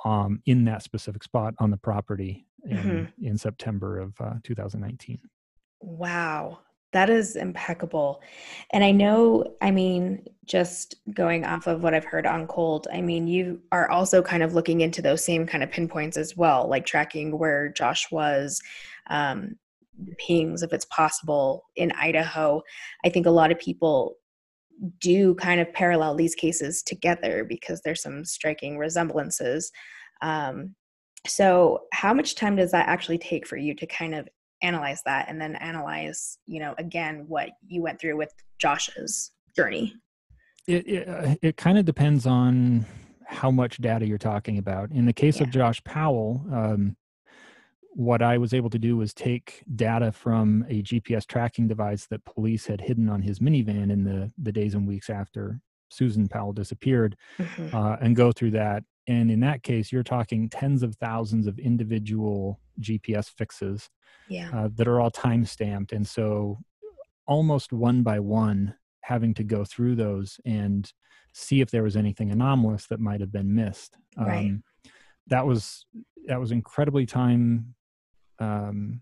um, 0.05 0.41
in 0.45 0.65
that 0.65 0.83
specific 0.83 1.23
spot 1.23 1.53
on 1.59 1.71
the 1.71 1.77
property 1.77 2.47
in, 2.65 2.77
Mhm. 2.77 3.13
in 3.21 3.37
September 3.37 3.99
of 3.99 4.13
uh, 4.19 4.35
2019. 4.43 5.19
Wow. 5.81 6.59
That 6.91 7.09
is 7.09 7.35
impeccable. 7.35 8.21
And 8.71 8.83
I 8.83 8.91
know, 8.91 9.45
I 9.61 9.69
mean, 9.69 10.25
just 10.45 10.95
going 11.13 11.45
off 11.45 11.67
of 11.67 11.83
what 11.83 11.93
I've 11.93 12.05
heard 12.05 12.25
on 12.25 12.47
Cold, 12.47 12.87
I 12.91 13.01
mean, 13.01 13.27
you 13.27 13.61
are 13.71 13.89
also 13.91 14.23
kind 14.23 14.41
of 14.41 14.55
looking 14.55 14.81
into 14.81 15.01
those 15.01 15.23
same 15.23 15.45
kind 15.45 15.63
of 15.63 15.69
pinpoints 15.69 16.17
as 16.17 16.35
well, 16.35 16.67
like 16.67 16.85
tracking 16.85 17.37
where 17.37 17.69
Josh 17.69 18.09
was, 18.11 18.59
um, 19.11 19.55
pings, 20.17 20.63
if 20.63 20.73
it's 20.73 20.85
possible, 20.85 21.65
in 21.75 21.91
Idaho. 21.91 22.63
I 23.05 23.09
think 23.09 23.25
a 23.25 23.31
lot 23.31 23.51
of 23.51 23.59
people 23.59 24.15
do 24.99 25.35
kind 25.35 25.59
of 25.59 25.71
parallel 25.73 26.15
these 26.15 26.35
cases 26.35 26.81
together 26.81 27.43
because 27.43 27.81
there's 27.81 28.01
some 28.01 28.23
striking 28.25 28.77
resemblances. 28.77 29.71
Um, 30.21 30.75
so, 31.27 31.81
how 31.91 32.13
much 32.13 32.35
time 32.35 32.55
does 32.55 32.71
that 32.71 32.87
actually 32.87 33.17
take 33.17 33.45
for 33.45 33.57
you 33.57 33.75
to 33.75 33.85
kind 33.85 34.15
of 34.15 34.27
analyze 34.61 35.01
that 35.05 35.27
and 35.29 35.39
then 35.39 35.55
analyze, 35.55 36.37
you 36.45 36.59
know, 36.59 36.75
again 36.77 37.25
what 37.27 37.49
you 37.67 37.81
went 37.81 37.99
through 37.99 38.17
with 38.17 38.33
Josh's 38.59 39.31
journey? 39.55 39.93
It 40.67 40.87
it, 40.87 41.07
uh, 41.07 41.35
it 41.41 41.57
kind 41.57 41.77
of 41.77 41.85
depends 41.85 42.25
on 42.25 42.85
how 43.25 43.51
much 43.51 43.77
data 43.77 44.07
you're 44.07 44.17
talking 44.17 44.57
about. 44.57 44.91
In 44.91 45.05
the 45.05 45.13
case 45.13 45.37
yeah. 45.37 45.43
of 45.43 45.51
Josh 45.51 45.83
Powell, 45.83 46.43
um, 46.51 46.95
what 47.93 48.21
I 48.21 48.37
was 48.37 48.53
able 48.53 48.69
to 48.71 48.79
do 48.79 48.97
was 48.97 49.13
take 49.13 49.63
data 49.75 50.11
from 50.11 50.65
a 50.69 50.81
GPS 50.81 51.27
tracking 51.27 51.67
device 51.67 52.07
that 52.07 52.25
police 52.25 52.65
had 52.65 52.81
hidden 52.81 53.09
on 53.09 53.21
his 53.21 53.39
minivan 53.39 53.91
in 53.91 54.03
the 54.03 54.31
the 54.37 54.51
days 54.51 54.73
and 54.73 54.87
weeks 54.87 55.09
after 55.09 55.59
Susan 55.89 56.27
Powell 56.27 56.53
disappeared, 56.53 57.15
mm-hmm. 57.37 57.75
uh, 57.75 57.97
and 58.01 58.15
go 58.15 58.31
through 58.31 58.51
that. 58.51 58.83
And 59.09 59.31
in 59.31 59.39
that 59.39 59.63
case, 59.63 59.91
you're 59.91 60.03
talking 60.03 60.49
tens 60.49 60.83
of 60.83 60.95
thousands 60.95 61.47
of 61.47 61.57
individual 61.57 62.59
GPS 62.79 63.27
fixes 63.27 63.89
yeah. 64.29 64.51
uh, 64.53 64.69
that 64.75 64.87
are 64.87 65.01
all 65.01 65.09
time 65.09 65.45
stamped, 65.45 65.91
and 65.91 66.07
so 66.07 66.59
almost 67.25 67.73
one 67.73 68.03
by 68.03 68.19
one, 68.19 68.75
having 69.01 69.33
to 69.33 69.43
go 69.43 69.65
through 69.65 69.95
those 69.95 70.39
and 70.45 70.93
see 71.33 71.59
if 71.59 71.71
there 71.71 71.81
was 71.81 71.95
anything 71.95 72.29
anomalous 72.31 72.85
that 72.85 72.99
might 72.99 73.19
have 73.19 73.31
been 73.31 73.55
missed. 73.55 73.97
Right. 74.15 74.45
Um, 74.45 74.63
that 75.27 75.45
was 75.45 75.87
that 76.27 76.39
was 76.39 76.51
incredibly 76.51 77.07
time 77.07 77.73
um, 78.37 79.01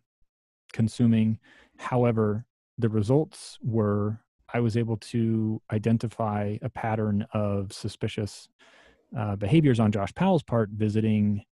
consuming. 0.71 1.37
However, 1.77 2.45
the 2.77 2.89
results 2.89 3.57
were 3.61 4.21
I 4.53 4.61
was 4.61 4.77
able 4.77 4.95
to 4.97 5.61
identify 5.69 6.57
a 6.61 6.69
pattern 6.69 7.27
of 7.33 7.73
suspicious 7.73 8.47
uh, 9.17 9.35
behaviors 9.35 9.79
on 9.79 9.91
Josh 9.91 10.13
Powell's 10.13 10.43
part, 10.43 10.69
visiting 10.71 11.43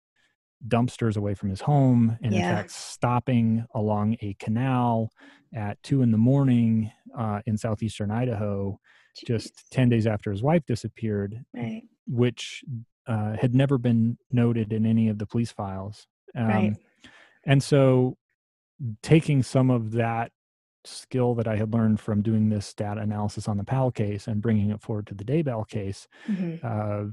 dumpsters 0.68 1.18
away 1.18 1.34
from 1.34 1.50
his 1.50 1.62
home, 1.62 2.18
and 2.22 2.34
yeah. 2.34 2.50
in 2.50 2.56
fact, 2.56 2.72
stopping 2.72 3.66
along 3.76 4.18
a 4.22 4.36
canal 4.40 5.10
at 5.54 5.82
two 5.84 6.02
in 6.02 6.12
the 6.12 6.18
morning 6.18 6.92
uh, 7.18 7.42
in 7.46 7.58
southeastern 7.58 8.12
Idaho, 8.12 8.80
Jeez. 9.18 9.28
just 9.28 9.72
10 9.72 9.90
days 9.90 10.08
after 10.08 10.32
his 10.32 10.44
wife 10.44 10.64
disappeared, 10.66 11.40
right. 11.54 11.84
which 12.08 12.64
uh, 13.08 13.36
had 13.40 13.54
never 13.54 13.78
been 13.78 14.18
noted 14.32 14.74
in 14.74 14.86
any 14.86 15.10
of 15.10 15.18
the 15.18 15.26
police 15.26 15.52
files. 15.52 16.08
Um, 16.36 16.48
right. 16.48 16.76
And 17.46 17.64
so, 17.64 18.18
taking 19.02 19.44
some 19.44 19.70
of 19.70 19.92
that 19.92 20.32
skill 20.84 21.36
that 21.36 21.48
I 21.48 21.56
had 21.56 21.74
learned 21.74 22.00
from 22.00 22.22
doing 22.22 22.50
this 22.50 22.74
data 22.74 23.02
analysis 23.02 23.48
on 23.48 23.58
the 23.58 23.64
Powell 23.64 23.92
case 23.92 24.28
and 24.28 24.42
bringing 24.42 24.72
it 24.72 24.82
forward 24.82 25.08
to 25.08 25.14
the 25.14 25.24
Daybell 25.24 25.68
case, 25.68 26.08
mm-hmm. 26.28 26.66
uh, 26.66 27.12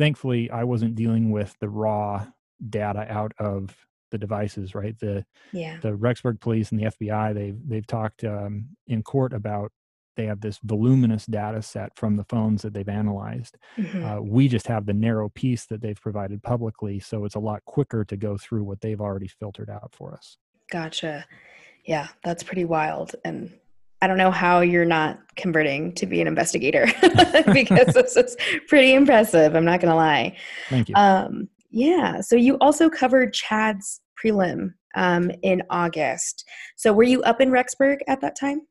thankfully, 0.00 0.50
I 0.50 0.64
wasn't 0.64 0.94
dealing 0.94 1.30
with 1.30 1.54
the 1.60 1.68
raw 1.68 2.26
data 2.68 3.06
out 3.08 3.32
of 3.38 3.76
the 4.10 4.18
devices. 4.18 4.74
Right, 4.74 4.98
the 4.98 5.24
yeah. 5.52 5.78
the 5.80 5.90
Rexburg 5.90 6.40
police 6.40 6.72
and 6.72 6.80
the 6.80 6.86
FBI 6.86 7.34
they've 7.34 7.58
they've 7.68 7.86
talked 7.86 8.24
um, 8.24 8.70
in 8.88 9.02
court 9.02 9.32
about 9.32 9.70
they 10.16 10.26
have 10.26 10.40
this 10.40 10.58
voluminous 10.64 11.26
data 11.26 11.62
set 11.62 11.96
from 11.96 12.16
the 12.16 12.24
phones 12.24 12.62
that 12.62 12.74
they've 12.74 12.88
analyzed. 12.88 13.56
Mm-hmm. 13.76 14.04
Uh, 14.04 14.20
we 14.20 14.48
just 14.48 14.66
have 14.66 14.86
the 14.86 14.94
narrow 14.94 15.28
piece 15.28 15.66
that 15.66 15.82
they've 15.82 16.00
provided 16.00 16.42
publicly, 16.42 16.98
so 16.98 17.24
it's 17.24 17.36
a 17.36 17.40
lot 17.40 17.64
quicker 17.66 18.04
to 18.06 18.16
go 18.16 18.36
through 18.36 18.64
what 18.64 18.80
they've 18.80 19.00
already 19.00 19.28
filtered 19.28 19.70
out 19.70 19.94
for 19.94 20.14
us. 20.14 20.38
Gotcha. 20.70 21.26
Yeah, 21.84 22.08
that's 22.24 22.42
pretty 22.42 22.64
wild. 22.64 23.14
And 23.24 23.52
I 24.02 24.06
don't 24.06 24.18
know 24.18 24.30
how 24.30 24.60
you're 24.60 24.84
not 24.84 25.18
converting 25.36 25.92
to 25.94 26.06
be 26.06 26.20
an 26.20 26.26
investigator 26.26 26.86
because 27.52 27.94
this 27.94 28.16
is 28.16 28.36
pretty 28.66 28.94
impressive. 28.94 29.54
I'm 29.54 29.64
not 29.64 29.80
going 29.80 29.90
to 29.90 29.96
lie. 29.96 30.36
Thank 30.68 30.88
you. 30.88 30.94
Um, 30.94 31.48
yeah. 31.70 32.20
So 32.20 32.36
you 32.36 32.56
also 32.60 32.88
covered 32.88 33.32
Chad's 33.32 34.00
prelim 34.22 34.74
um, 34.94 35.30
in 35.42 35.62
August. 35.70 36.48
So 36.76 36.92
were 36.92 37.02
you 37.02 37.22
up 37.22 37.40
in 37.40 37.50
Rexburg 37.50 37.98
at 38.08 38.20
that 38.22 38.38
time? 38.38 38.62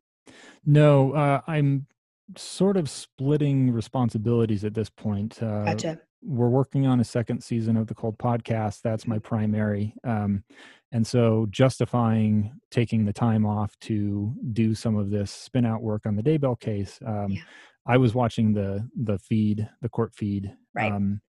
No, 0.66 1.14
uh, 1.14 1.42
I'm 1.48 1.88
sort 2.36 2.78
of 2.78 2.90
splitting 2.90 3.72
responsibilities 3.72 4.64
at 4.64 4.74
this 4.74 4.90
point. 4.90 5.42
Uh, 5.42 5.66
gotcha. 5.66 6.00
We're 6.22 6.50
working 6.50 6.86
on 6.86 7.00
a 7.00 7.04
second 7.04 7.44
season 7.44 7.78
of 7.78 7.88
the 7.88 7.96
Cold 7.96 8.18
Podcast. 8.18 8.82
That's 8.82 9.08
my 9.08 9.20
primary. 9.20 9.96
Um, 10.04 10.44
and 10.92 11.06
so 11.06 11.48
justifying 11.50 12.60
taking 12.72 13.06
the 13.06 13.14
time 13.14 13.46
off 13.46 13.78
to 13.82 14.34
do 14.54 14.74
some 14.74 14.96
of 14.98 15.12
this 15.12 15.32
spin 15.32 15.66
out 15.66 15.82
work 15.82 16.06
on 16.06 16.16
the 16.16 16.24
Daybell 16.24 16.60
case, 16.60 17.00
um, 17.06 17.32
yeah. 17.32 17.42
I 17.86 17.98
was 17.98 18.14
watching 18.14 18.54
the 18.54 18.88
the 18.96 19.18
feed, 19.20 19.68
the 19.82 19.90
court 19.90 20.14
feed, 20.14 20.52
right. 20.74 20.92
um, 20.92 21.22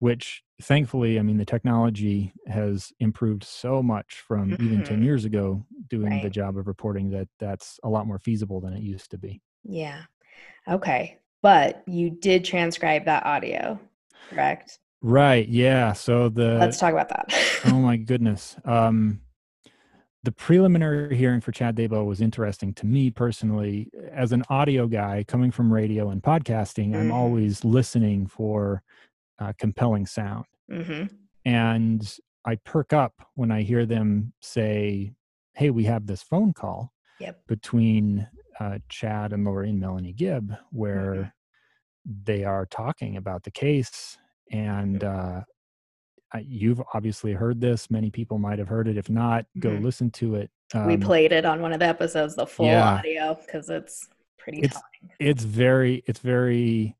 which 0.00 0.42
thankfully, 0.60 1.18
I 1.18 1.22
mean, 1.22 1.38
the 1.38 1.44
technology 1.44 2.32
has 2.46 2.92
improved 3.00 3.44
so 3.44 3.82
much 3.82 4.22
from 4.26 4.50
mm-hmm. 4.50 4.64
even 4.64 4.84
10 4.84 4.96
mm-hmm. 4.96 5.04
years 5.04 5.24
ago 5.24 5.64
doing 5.88 6.10
right. 6.10 6.22
the 6.22 6.30
job 6.30 6.56
of 6.56 6.66
reporting 6.66 7.10
that 7.10 7.28
that's 7.38 7.78
a 7.84 7.88
lot 7.88 8.06
more 8.06 8.18
feasible 8.18 8.60
than 8.60 8.72
it 8.72 8.82
used 8.82 9.10
to 9.12 9.18
be. 9.18 9.40
Yeah. 9.64 10.02
Okay. 10.68 11.18
But 11.40 11.82
you 11.86 12.10
did 12.10 12.44
transcribe 12.44 13.04
that 13.06 13.26
audio, 13.26 13.78
correct? 14.30 14.78
Right. 15.00 15.48
Yeah. 15.48 15.92
So 15.92 16.28
the 16.28 16.54
let's 16.58 16.78
talk 16.78 16.92
about 16.92 17.08
that. 17.08 17.32
oh 17.66 17.74
my 17.74 17.96
goodness. 18.10 18.56
Um, 18.64 19.20
the 20.24 20.32
preliminary 20.32 21.16
hearing 21.16 21.40
for 21.40 21.50
Chad 21.50 21.74
Daybell 21.74 22.06
was 22.06 22.20
interesting 22.20 22.72
to 22.74 22.86
me 22.86 23.10
personally. 23.10 23.90
As 24.12 24.30
an 24.30 24.44
audio 24.48 24.86
guy 24.86 25.24
coming 25.26 25.50
from 25.50 25.72
radio 25.72 26.10
and 26.10 26.22
podcasting, 26.22 26.90
mm-hmm. 26.90 27.00
I'm 27.00 27.12
always 27.12 27.64
listening 27.64 28.28
for 28.28 28.84
uh, 29.40 29.52
compelling 29.58 30.06
sound. 30.06 30.44
Mm-hmm. 30.70 31.06
And 31.44 32.18
I 32.46 32.54
perk 32.56 32.92
up 32.92 33.14
when 33.34 33.50
I 33.50 33.62
hear 33.62 33.84
them 33.84 34.32
say, 34.40 35.14
Hey, 35.54 35.70
we 35.70 35.84
have 35.84 36.06
this 36.06 36.22
phone 36.22 36.52
call 36.52 36.92
yep. 37.18 37.40
between 37.48 38.28
uh, 38.60 38.78
Chad 38.88 39.32
and 39.32 39.44
Lori 39.44 39.70
and 39.70 39.80
Melanie 39.80 40.12
Gibb 40.12 40.54
where 40.70 41.14
mm-hmm. 41.14 41.28
They 42.04 42.44
are 42.44 42.66
talking 42.66 43.16
about 43.16 43.42
the 43.42 43.50
case 43.50 44.18
and 44.50 45.02
uh, 45.02 45.40
you've 46.40 46.82
obviously 46.94 47.32
heard 47.32 47.60
this. 47.60 47.90
Many 47.90 48.10
people 48.10 48.38
might 48.38 48.58
have 48.58 48.68
heard 48.68 48.88
it. 48.88 48.96
If 48.96 49.10
not, 49.10 49.46
go 49.58 49.70
mm-hmm. 49.70 49.84
listen 49.84 50.10
to 50.12 50.36
it. 50.36 50.50
Um, 50.74 50.86
we 50.86 50.96
played 50.96 51.32
it 51.32 51.44
on 51.44 51.60
one 51.60 51.72
of 51.72 51.80
the 51.80 51.86
episodes, 51.86 52.34
the 52.34 52.46
full 52.46 52.66
yeah, 52.66 52.94
audio, 52.94 53.38
because 53.44 53.68
it's 53.68 54.08
pretty. 54.38 54.60
It's 54.60 54.74
telling. 54.74 55.16
it's 55.18 55.44
very 55.44 56.02
it's 56.06 56.20
very 56.20 56.96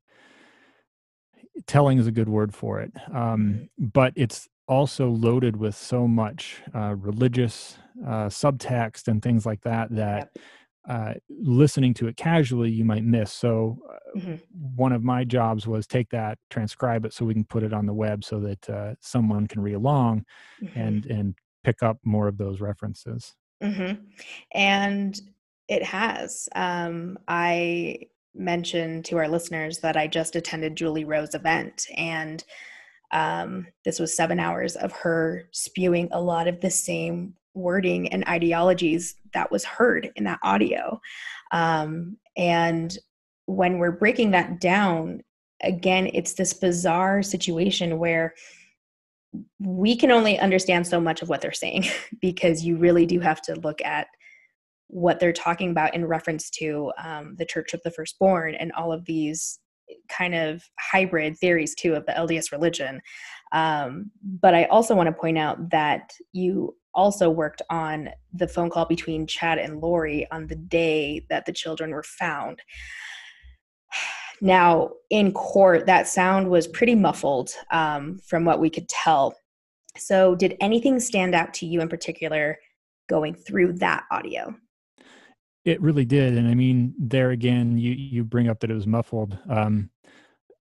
telling 1.65 1.97
is 1.97 2.07
a 2.07 2.11
good 2.11 2.29
word 2.29 2.53
for 2.53 2.79
it, 2.81 2.91
um, 3.07 3.15
mm-hmm. 3.15 3.85
but 3.93 4.13
it's 4.15 4.47
also 4.67 5.09
loaded 5.09 5.57
with 5.57 5.75
so 5.75 6.07
much 6.07 6.61
uh, 6.75 6.95
religious 6.95 7.77
uh, 8.05 8.27
subtext 8.27 9.07
and 9.07 9.21
things 9.21 9.45
like 9.45 9.61
that 9.61 9.89
that. 9.95 10.29
Yep 10.35 10.43
uh, 10.87 11.13
listening 11.29 11.93
to 11.93 12.07
it 12.07 12.17
casually 12.17 12.69
you 12.69 12.83
might 12.83 13.03
miss 13.03 13.31
so 13.31 13.79
uh, 13.89 14.19
mm-hmm. 14.19 14.35
one 14.75 14.91
of 14.91 15.03
my 15.03 15.23
jobs 15.23 15.65
was 15.65 15.87
take 15.87 16.09
that 16.09 16.37
transcribe 16.49 17.05
it 17.05 17.13
so 17.13 17.23
we 17.23 17.33
can 17.33 17.45
put 17.45 17.63
it 17.63 17.73
on 17.73 17.85
the 17.85 17.93
web 17.93 18.23
so 18.23 18.39
that 18.39 18.69
uh, 18.69 18.93
someone 18.99 19.47
can 19.47 19.61
read 19.61 19.75
along 19.75 20.25
mm-hmm. 20.61 20.77
and 20.77 21.05
and 21.05 21.35
pick 21.63 21.81
up 21.81 21.97
more 22.03 22.27
of 22.27 22.37
those 22.37 22.59
references 22.59 23.35
mm-hmm. 23.63 23.93
and 24.53 25.21
it 25.69 25.83
has 25.83 26.49
um, 26.55 27.17
i 27.27 27.97
mentioned 28.35 29.05
to 29.05 29.17
our 29.17 29.29
listeners 29.29 29.79
that 29.79 29.95
i 29.95 30.05
just 30.05 30.35
attended 30.35 30.75
julie 30.75 31.05
rowe's 31.05 31.35
event 31.35 31.87
and 31.95 32.43
um, 33.11 33.67
this 33.85 33.99
was 33.99 34.17
seven 34.17 34.39
hours 34.39 34.75
of 34.75 34.91
her 34.91 35.47
spewing 35.51 36.09
a 36.11 36.19
lot 36.19 36.47
of 36.47 36.59
the 36.61 36.71
same 36.71 37.35
wording 37.53 38.11
and 38.11 38.25
ideologies 38.27 39.15
that 39.33 39.51
was 39.51 39.63
heard 39.63 40.11
in 40.15 40.23
that 40.23 40.39
audio. 40.43 40.99
Um, 41.51 42.17
and 42.35 42.97
when 43.45 43.77
we're 43.77 43.91
breaking 43.91 44.31
that 44.31 44.59
down, 44.59 45.21
again, 45.61 46.09
it's 46.13 46.33
this 46.33 46.53
bizarre 46.53 47.21
situation 47.21 47.99
where 47.99 48.33
we 49.59 49.95
can 49.95 50.11
only 50.11 50.37
understand 50.39 50.85
so 50.85 50.99
much 50.99 51.21
of 51.21 51.29
what 51.29 51.41
they're 51.41 51.51
saying 51.51 51.85
because 52.21 52.63
you 52.63 52.77
really 52.77 53.05
do 53.05 53.19
have 53.19 53.41
to 53.41 53.55
look 53.55 53.81
at 53.83 54.07
what 54.87 55.19
they're 55.19 55.33
talking 55.33 55.71
about 55.71 55.95
in 55.95 56.05
reference 56.05 56.49
to 56.51 56.91
um, 57.03 57.35
the 57.37 57.45
Church 57.45 57.73
of 57.73 57.81
the 57.83 57.91
Firstborn 57.91 58.53
and 58.55 58.71
all 58.73 58.91
of 58.91 59.05
these 59.05 59.59
kind 60.07 60.35
of 60.35 60.63
hybrid 60.79 61.37
theories 61.37 61.75
too 61.75 61.93
of 61.95 62.05
the 62.05 62.11
LDS 62.11 62.51
religion. 62.51 63.01
Um, 63.51 64.11
but 64.23 64.53
I 64.53 64.65
also 64.65 64.95
want 64.95 65.07
to 65.07 65.13
point 65.13 65.37
out 65.37 65.69
that 65.71 66.11
you 66.31 66.75
also 66.93 67.29
worked 67.29 67.61
on 67.69 68.09
the 68.33 68.47
phone 68.47 68.69
call 68.69 68.85
between 68.85 69.27
Chad 69.27 69.57
and 69.57 69.81
Lori 69.81 70.29
on 70.31 70.47
the 70.47 70.55
day 70.55 71.25
that 71.29 71.45
the 71.45 71.53
children 71.53 71.91
were 71.91 72.03
found. 72.03 72.61
Now, 74.41 74.89
in 75.09 75.31
court, 75.31 75.85
that 75.85 76.05
sound 76.05 76.49
was 76.49 76.67
pretty 76.67 76.95
muffled 76.95 77.51
um, 77.71 78.19
from 78.25 78.43
what 78.43 78.59
we 78.59 78.69
could 78.69 78.89
tell. 78.89 79.35
So, 79.95 80.35
did 80.35 80.57
anything 80.59 80.99
stand 80.99 81.33
out 81.33 81.53
to 81.55 81.65
you 81.65 81.79
in 81.79 81.87
particular 81.87 82.57
going 83.07 83.35
through 83.35 83.73
that 83.73 84.03
audio? 84.11 84.53
It 85.63 85.81
really 85.81 86.03
did, 86.03 86.37
and 86.37 86.49
I 86.49 86.55
mean, 86.55 86.93
there 86.99 87.31
again, 87.31 87.77
you 87.77 87.93
you 87.93 88.25
bring 88.25 88.49
up 88.49 88.59
that 88.59 88.71
it 88.71 88.73
was 88.73 88.87
muffled. 88.87 89.37
Um, 89.49 89.89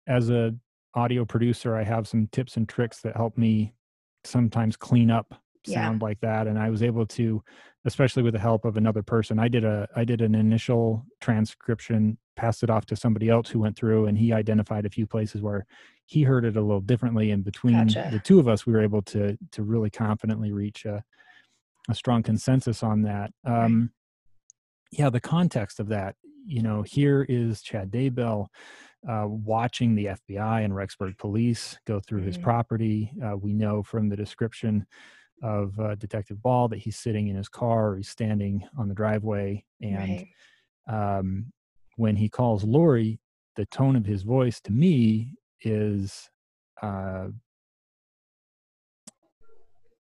as 0.06 0.30
a 0.30 0.54
audio 0.94 1.26
producer, 1.26 1.76
I 1.76 1.84
have 1.84 2.08
some 2.08 2.28
tips 2.32 2.58
and 2.58 2.70
tricks 2.70 3.02
that 3.02 3.16
help 3.16 3.36
me 3.36 3.74
sometimes 4.26 4.78
clean 4.78 5.10
up 5.10 5.41
sound 5.66 6.02
yeah. 6.02 6.08
like 6.08 6.20
that 6.22 6.48
and 6.48 6.58
i 6.58 6.70
was 6.70 6.82
able 6.82 7.06
to 7.06 7.44
especially 7.86 8.24
with 8.24 8.34
the 8.34 8.40
help 8.40 8.66
of 8.66 8.78
another 8.78 9.04
person 9.04 9.40
i 9.40 9.48
did 9.48 9.64
a 9.64 9.88
i 9.96 10.04
did 10.04 10.22
an 10.22 10.36
initial 10.36 11.06
transcription 11.20 12.18
passed 12.36 12.64
it 12.64 12.70
off 12.70 12.86
to 12.86 12.96
somebody 12.96 13.30
else 13.30 13.50
who 13.50 13.60
went 13.60 13.76
through 13.76 14.06
and 14.08 14.18
he 14.18 14.34
identified 14.34 14.86
a 14.86 14.90
few 14.90 15.06
places 15.06 15.42
where 15.42 15.66
he 16.06 16.24
heard 16.24 16.46
it 16.46 16.58
a 16.58 16.62
little 16.62 16.82
differently 16.82 17.32
and 17.32 17.44
between 17.44 17.88
gotcha. 17.88 18.10
the 18.12 18.20
two 18.20 18.40
of 18.40 18.48
us 18.48 18.66
we 18.66 18.74
were 18.74 18.82
able 18.82 19.02
to 19.02 19.38
to 19.52 19.64
really 19.64 19.90
confidently 19.90 20.52
reach 20.52 20.86
a, 20.86 21.04
a 21.90 21.96
strong 21.96 22.24
consensus 22.24 22.84
on 22.84 23.04
that 23.04 23.32
um 23.46 23.92
yeah 24.92 25.10
the 25.10 25.22
context 25.22 25.80
of 25.80 25.88
that 25.90 26.16
you 26.46 26.62
know 26.62 26.82
here 26.82 27.26
is 27.30 27.62
chad 27.62 27.92
daybell 27.92 28.48
uh, 29.08 29.26
watching 29.28 29.96
the 29.96 30.06
FBI 30.06 30.64
and 30.64 30.74
Rexburg 30.74 31.18
police 31.18 31.78
go 31.86 32.00
through 32.00 32.20
mm-hmm. 32.20 32.28
his 32.28 32.38
property. 32.38 33.12
Uh, 33.24 33.36
we 33.36 33.54
know 33.54 33.82
from 33.82 34.10
the 34.10 34.16
description 34.16 34.86
of 35.42 35.80
uh, 35.80 35.96
Detective 35.96 36.42
Ball 36.42 36.68
that 36.70 36.80
he's 36.80 36.98
sitting 36.98 37.28
in 37.28 37.36
his 37.36 37.50
car 37.50 37.90
or 37.90 37.98
he's 37.98 38.10
standing 38.10 38.68
on 38.78 38.88
the 38.88 38.94
driveway. 38.94 39.64
And 39.82 40.26
right. 40.88 41.18
um, 41.18 41.52
when 41.98 42.16
he 42.16 42.30
calls 42.30 42.64
Lori, 42.64 43.20
the 43.56 43.66
tone 43.66 43.96
of 43.96 44.06
his 44.06 44.24
voice 44.24 44.60
to 44.62 44.72
me 44.72 45.34
is, 45.62 46.30
uh, 46.82 47.28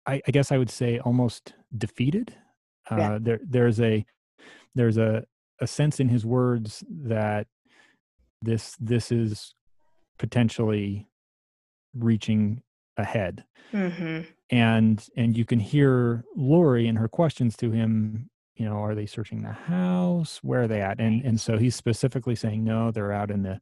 I, 0.06 0.22
I, 0.28 0.32
guess 0.32 0.52
I 0.52 0.58
would 0.58 0.70
say 0.70 1.00
almost 1.00 1.54
defeated. 1.78 2.36
Yeah. 2.90 3.14
Uh, 3.14 3.20
there, 3.22 3.40
there's 3.44 3.80
a, 3.80 4.06
there's 4.76 4.98
a, 4.98 5.24
a 5.62 5.68
sense 5.68 6.00
in 6.00 6.10
his 6.10 6.26
words 6.26 6.84
that 6.90 7.48
this 8.42 8.76
this 8.80 9.12
is 9.12 9.54
potentially 10.18 11.08
reaching 11.94 12.62
ahead 12.98 13.44
mm-hmm. 13.74 14.22
And 14.52 15.08
and 15.16 15.38
you 15.38 15.46
can 15.46 15.60
hear 15.60 16.24
lori 16.36 16.88
and 16.88 16.98
her 16.98 17.08
questions 17.08 17.56
to 17.58 17.72
him 17.72 18.30
you 18.62 18.70
know 18.70 18.76
are 18.76 18.94
they 18.94 19.08
searching 19.08 19.42
the 19.42 19.52
house? 19.52 20.40
Where 20.44 20.64
are 20.64 20.68
they 20.68 20.82
at? 20.82 21.00
And 21.00 21.26
and 21.26 21.42
so 21.42 21.58
he's 21.58 21.76
specifically 21.76 22.36
saying 22.36 22.64
no 22.64 22.92
they're 22.92 23.12
out 23.12 23.32
in 23.32 23.42
the 23.42 23.60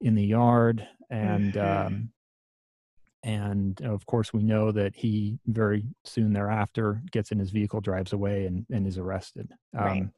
in 0.00 0.16
the 0.16 0.24
yard. 0.24 0.86
And 1.08 1.54
mm-hmm. 1.54 1.86
um 1.86 2.08
and 3.22 3.80
of 3.82 4.06
course 4.06 4.32
we 4.32 4.42
know 4.42 4.72
that 4.72 4.96
he 4.96 5.38
very 5.46 5.84
soon 6.04 6.32
thereafter 6.32 7.00
gets 7.12 7.30
in 7.30 7.38
his 7.38 7.50
vehicle 7.50 7.80
drives 7.80 8.12
away 8.12 8.46
and, 8.46 8.66
and 8.70 8.88
is 8.88 8.98
arrested. 8.98 9.52
Um, 9.78 9.84
right. 9.84 10.08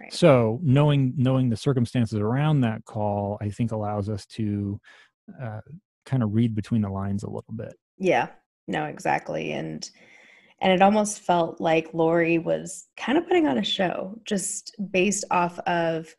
Right. 0.00 0.12
so 0.12 0.60
knowing 0.62 1.14
knowing 1.16 1.48
the 1.48 1.56
circumstances 1.56 2.18
around 2.18 2.60
that 2.60 2.84
call 2.84 3.36
i 3.40 3.48
think 3.48 3.72
allows 3.72 4.08
us 4.08 4.24
to 4.26 4.80
uh, 5.42 5.60
kind 6.06 6.22
of 6.22 6.34
read 6.34 6.54
between 6.54 6.82
the 6.82 6.90
lines 6.90 7.22
a 7.22 7.30
little 7.30 7.54
bit. 7.54 7.74
Yeah 7.98 8.28
no 8.68 8.84
exactly 8.84 9.52
and 9.52 9.90
and 10.60 10.72
it 10.72 10.82
almost 10.82 11.20
felt 11.20 11.60
like 11.60 11.92
lori 11.94 12.38
was 12.38 12.86
kind 12.96 13.18
of 13.18 13.26
putting 13.26 13.46
on 13.46 13.58
a 13.58 13.64
show 13.64 14.14
just 14.24 14.74
based 14.90 15.24
off 15.30 15.58
of 15.60 16.14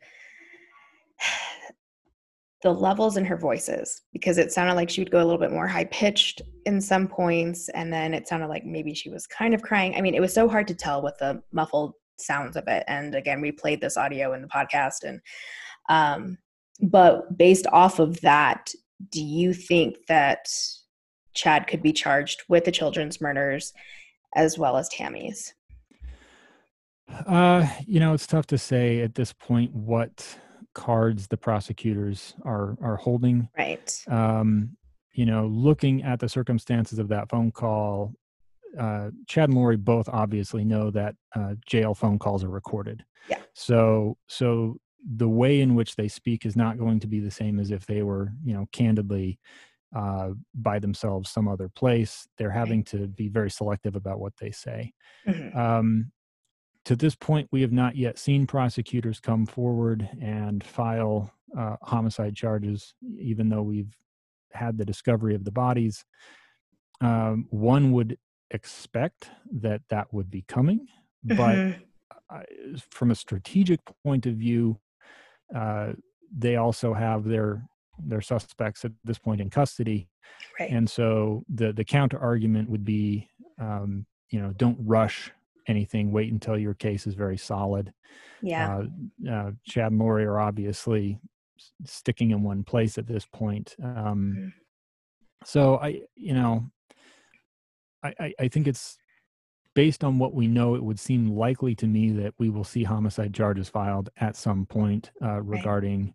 the 2.62 2.70
levels 2.72 3.16
in 3.16 3.24
her 3.24 3.38
voices 3.38 4.02
because 4.12 4.36
it 4.36 4.52
sounded 4.52 4.74
like 4.74 4.90
she 4.90 5.00
would 5.00 5.10
go 5.10 5.18
a 5.18 5.24
little 5.24 5.38
bit 5.38 5.50
more 5.52 5.66
high 5.66 5.84
pitched 5.86 6.42
in 6.66 6.78
some 6.80 7.08
points 7.08 7.70
and 7.70 7.90
then 7.90 8.12
it 8.12 8.28
sounded 8.28 8.48
like 8.48 8.66
maybe 8.66 8.92
she 8.92 9.08
was 9.08 9.26
kind 9.26 9.54
of 9.54 9.62
crying. 9.62 9.94
I 9.96 10.02
mean 10.02 10.14
it 10.14 10.20
was 10.20 10.34
so 10.34 10.46
hard 10.46 10.68
to 10.68 10.74
tell 10.74 11.00
with 11.00 11.16
the 11.18 11.42
muffled 11.52 11.94
sounds 12.18 12.56
of 12.56 12.64
it 12.66 12.84
and 12.86 13.14
again 13.14 13.40
we 13.40 13.50
played 13.50 13.80
this 13.80 13.96
audio 13.96 14.34
in 14.34 14.42
the 14.42 14.48
podcast 14.48 15.04
and 15.04 15.20
um 15.88 16.36
but 16.82 17.36
based 17.38 17.66
off 17.72 17.98
of 17.98 18.20
that 18.20 18.70
do 19.10 19.22
you 19.22 19.54
think 19.54 19.96
that 20.08 20.46
chad 21.34 21.66
could 21.66 21.82
be 21.82 21.92
charged 21.92 22.42
with 22.48 22.64
the 22.64 22.72
children's 22.72 23.20
murders 23.20 23.72
as 24.36 24.58
well 24.58 24.76
as 24.76 24.88
tammy's 24.88 25.54
uh 27.26 27.66
you 27.86 27.98
know 27.98 28.14
it's 28.14 28.26
tough 28.26 28.46
to 28.46 28.56
say 28.56 29.00
at 29.00 29.14
this 29.14 29.32
point 29.32 29.74
what 29.74 30.38
cards 30.74 31.26
the 31.28 31.36
prosecutors 31.36 32.34
are 32.44 32.76
are 32.80 32.96
holding. 32.96 33.48
Right. 33.56 34.02
Um, 34.08 34.76
you 35.12 35.26
know, 35.26 35.46
looking 35.46 36.02
at 36.02 36.20
the 36.20 36.28
circumstances 36.28 36.98
of 36.98 37.08
that 37.08 37.28
phone 37.28 37.50
call, 37.50 38.14
uh, 38.78 39.10
Chad 39.26 39.48
and 39.48 39.58
Lori 39.58 39.76
both 39.76 40.08
obviously 40.08 40.64
know 40.64 40.90
that 40.92 41.14
uh, 41.34 41.54
jail 41.66 41.94
phone 41.94 42.18
calls 42.18 42.44
are 42.44 42.50
recorded. 42.50 43.04
Yeah. 43.28 43.40
So 43.54 44.16
so 44.28 44.76
the 45.16 45.28
way 45.28 45.60
in 45.60 45.74
which 45.74 45.96
they 45.96 46.08
speak 46.08 46.44
is 46.44 46.56
not 46.56 46.78
going 46.78 47.00
to 47.00 47.06
be 47.06 47.20
the 47.20 47.30
same 47.30 47.58
as 47.58 47.70
if 47.70 47.86
they 47.86 48.02
were, 48.02 48.32
you 48.44 48.54
know, 48.54 48.66
candidly 48.72 49.38
uh, 49.94 50.30
by 50.54 50.78
themselves 50.78 51.30
some 51.30 51.48
other 51.48 51.68
place. 51.68 52.26
They're 52.38 52.50
having 52.50 52.84
to 52.84 53.08
be 53.08 53.28
very 53.28 53.50
selective 53.50 53.96
about 53.96 54.20
what 54.20 54.32
they 54.40 54.50
say. 54.50 54.92
Mm-hmm. 55.26 55.58
Um, 55.58 56.12
to 56.84 56.96
this 56.96 57.14
point, 57.14 57.48
we 57.50 57.60
have 57.62 57.72
not 57.72 57.96
yet 57.96 58.18
seen 58.18 58.46
prosecutors 58.46 59.20
come 59.20 59.46
forward 59.46 60.08
and 60.20 60.64
file 60.64 61.32
uh, 61.56 61.76
homicide 61.82 62.36
charges, 62.36 62.94
even 63.18 63.48
though 63.48 63.62
we've 63.62 63.94
had 64.52 64.78
the 64.78 64.84
discovery 64.84 65.34
of 65.34 65.44
the 65.44 65.50
bodies. 65.50 66.04
Um, 67.00 67.46
one 67.50 67.92
would 67.92 68.18
expect 68.50 69.30
that 69.52 69.82
that 69.90 70.12
would 70.12 70.30
be 70.30 70.44
coming, 70.48 70.86
but 71.24 71.56
mm-hmm. 71.56 72.74
from 72.90 73.10
a 73.10 73.14
strategic 73.14 73.80
point 74.04 74.26
of 74.26 74.34
view, 74.34 74.78
uh, 75.54 75.92
they 76.36 76.56
also 76.56 76.94
have 76.94 77.24
their 77.24 77.62
their 78.06 78.20
suspects 78.20 78.84
at 78.84 78.92
this 79.04 79.18
point 79.18 79.40
in 79.40 79.50
custody, 79.50 80.08
right. 80.58 80.70
and 80.70 80.88
so 80.88 81.44
the 81.48 81.72
the 81.72 81.84
counter 81.84 82.18
argument 82.18 82.68
would 82.68 82.84
be, 82.84 83.28
um, 83.60 84.06
you 84.30 84.40
know, 84.40 84.52
don't 84.56 84.78
rush 84.80 85.30
anything. 85.66 86.12
Wait 86.12 86.32
until 86.32 86.58
your 86.58 86.74
case 86.74 87.06
is 87.06 87.14
very 87.14 87.36
solid. 87.36 87.92
Yeah. 88.42 88.82
Uh, 89.26 89.30
uh, 89.30 89.50
Chad 89.64 89.92
and 89.92 90.00
Lori 90.00 90.24
are 90.24 90.40
obviously 90.40 91.18
sticking 91.84 92.30
in 92.30 92.42
one 92.42 92.64
place 92.64 92.98
at 92.98 93.06
this 93.06 93.26
point. 93.26 93.76
Um, 93.82 94.34
mm-hmm. 94.36 94.48
So 95.44 95.78
I, 95.78 96.02
you 96.16 96.34
know, 96.34 96.70
I, 98.02 98.14
I, 98.18 98.34
I 98.40 98.48
think 98.48 98.66
it's 98.66 98.98
based 99.74 100.02
on 100.04 100.18
what 100.18 100.34
we 100.34 100.46
know, 100.46 100.74
it 100.74 100.82
would 100.82 100.98
seem 100.98 101.36
likely 101.36 101.74
to 101.76 101.86
me 101.86 102.10
that 102.12 102.34
we 102.38 102.50
will 102.50 102.64
see 102.64 102.82
homicide 102.82 103.32
charges 103.32 103.68
filed 103.68 104.10
at 104.18 104.36
some 104.36 104.66
point 104.66 105.10
uh, 105.22 105.40
regarding. 105.40 106.14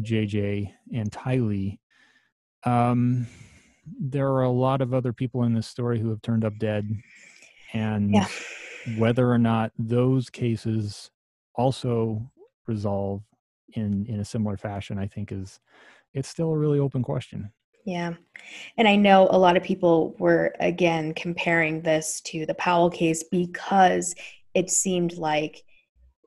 JJ 0.00 0.72
and 0.94 1.10
Tylee. 1.10 1.78
Um, 2.64 3.26
there 3.98 4.28
are 4.28 4.44
a 4.44 4.50
lot 4.50 4.80
of 4.80 4.94
other 4.94 5.12
people 5.12 5.42
in 5.44 5.54
this 5.54 5.66
story 5.66 5.98
who 5.98 6.08
have 6.10 6.22
turned 6.22 6.44
up 6.44 6.58
dead, 6.58 6.88
and 7.72 8.12
yeah. 8.12 8.28
whether 8.96 9.30
or 9.30 9.38
not 9.38 9.72
those 9.78 10.30
cases 10.30 11.10
also 11.54 12.22
resolve 12.66 13.22
in 13.74 14.06
in 14.06 14.20
a 14.20 14.24
similar 14.24 14.56
fashion 14.56 14.98
i 14.98 15.06
think 15.06 15.32
is 15.32 15.58
it's 16.14 16.28
still 16.28 16.50
a 16.50 16.58
really 16.58 16.78
open 16.78 17.02
question. 17.02 17.50
Yeah. 17.84 18.14
And 18.76 18.86
i 18.86 18.94
know 18.94 19.28
a 19.30 19.38
lot 19.38 19.56
of 19.56 19.62
people 19.62 20.14
were 20.18 20.54
again 20.60 21.14
comparing 21.14 21.82
this 21.82 22.20
to 22.26 22.46
the 22.46 22.54
powell 22.54 22.90
case 22.90 23.24
because 23.24 24.14
it 24.54 24.70
seemed 24.70 25.14
like 25.14 25.64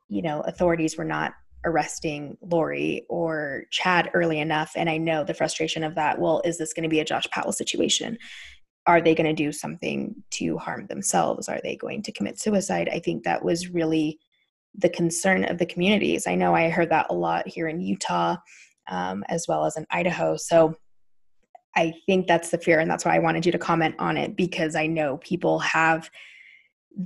you 0.09 0.21
know 0.21 0.41
authorities 0.41 0.97
were 0.97 1.05
not 1.05 1.33
arresting 1.65 2.37
Lori 2.41 3.05
or 3.09 3.63
Chad 3.71 4.09
early 4.13 4.39
enough. 4.39 4.71
And 4.75 4.89
I 4.89 4.97
know 4.97 5.23
the 5.23 5.33
frustration 5.33 5.83
of 5.83 5.95
that. 5.95 6.19
Well, 6.19 6.41
is 6.45 6.57
this 6.57 6.73
going 6.73 6.83
to 6.83 6.89
be 6.89 6.99
a 6.99 7.05
Josh 7.05 7.25
Powell 7.31 7.51
situation? 7.51 8.17
are 8.87 9.01
they 9.01 9.15
going 9.15 9.25
to 9.25 9.33
do 9.33 9.51
something 9.51 10.15
to 10.29 10.57
harm 10.57 10.85
themselves? 10.87 11.49
Are 11.49 11.59
they 11.63 11.75
going 11.75 12.03
to 12.03 12.11
commit 12.11 12.39
suicide? 12.39 12.89
I 12.91 12.99
think 12.99 13.23
that 13.23 13.43
was 13.43 13.69
really 13.69 14.19
the 14.75 14.89
concern 14.89 15.43
of 15.45 15.57
the 15.57 15.65
communities. 15.65 16.27
I 16.27 16.35
know 16.35 16.53
I 16.53 16.69
heard 16.69 16.91
that 16.91 17.07
a 17.09 17.15
lot 17.15 17.47
here 17.47 17.67
in 17.67 17.81
Utah 17.81 18.35
um, 18.87 19.23
as 19.29 19.47
well 19.47 19.65
as 19.65 19.77
in 19.77 19.85
Idaho. 19.89 20.37
So 20.37 20.75
I 21.75 21.93
think 22.05 22.27
that's 22.27 22.51
the 22.51 22.57
fear, 22.57 22.79
and 22.79 22.89
that's 22.89 23.03
why 23.03 23.15
I 23.15 23.19
wanted 23.19 23.45
you 23.45 23.51
to 23.51 23.57
comment 23.57 23.95
on 23.99 24.17
it 24.17 24.35
because 24.35 24.75
I 24.75 24.87
know 24.87 25.17
people 25.17 25.59
have 25.59 26.09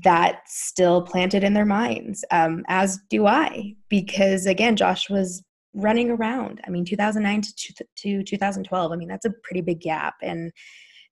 that 0.04 0.42
still 0.48 1.02
planted 1.02 1.44
in 1.44 1.54
their 1.54 1.66
minds, 1.66 2.24
um, 2.32 2.64
as 2.68 3.00
do 3.10 3.26
I. 3.28 3.76
Because 3.90 4.46
again, 4.46 4.76
Josh 4.76 5.10
was 5.10 5.44
running 5.74 6.12
around. 6.12 6.62
I 6.66 6.70
mean, 6.70 6.86
2009 6.86 7.42
to, 7.42 7.86
to 7.98 8.24
2012. 8.24 8.92
I 8.92 8.96
mean, 8.96 9.08
that's 9.08 9.26
a 9.26 9.34
pretty 9.44 9.62
big 9.62 9.82
gap, 9.82 10.16
and 10.22 10.52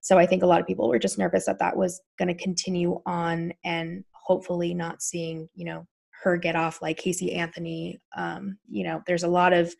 so 0.01 0.17
I 0.17 0.25
think 0.25 0.41
a 0.41 0.47
lot 0.47 0.61
of 0.61 0.67
people 0.67 0.87
were 0.87 0.99
just 0.99 1.17
nervous 1.17 1.47
that 1.47 1.59
that 1.59 1.75
was 1.75 1.99
going 2.17 2.29
to 2.29 2.43
continue 2.43 3.01
on 3.05 3.51
and 3.65 4.05
hopefully 4.13 4.73
not 4.73 5.01
seeing, 5.01 5.49
you 5.53 5.65
know, 5.65 5.85
her 6.23 6.37
get 6.37 6.55
off 6.55 6.81
like 6.81 6.97
Casey 6.97 7.33
Anthony. 7.33 7.99
Um, 8.15 8.57
you 8.69 8.83
know, 8.83 9.01
there's 9.05 9.23
a 9.23 9.27
lot 9.27 9.53
of 9.53 9.75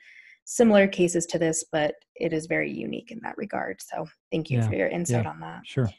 similar 0.50 0.88
cases 0.88 1.26
to 1.26 1.38
this, 1.38 1.66
but 1.74 1.96
it 2.16 2.32
is 2.32 2.46
very 2.46 2.72
unique 2.72 3.12
in 3.12 3.20
that 3.22 3.38
regard. 3.38 3.82
So 3.82 4.08
thank 4.32 4.50
you 4.50 4.60
yeah. 4.60 4.68
for 4.70 4.76
your 4.76 4.88
insight 4.88 5.26
yeah. 5.26 5.30
on 5.30 5.42
that. 5.42 5.60
Sure. 5.66 5.90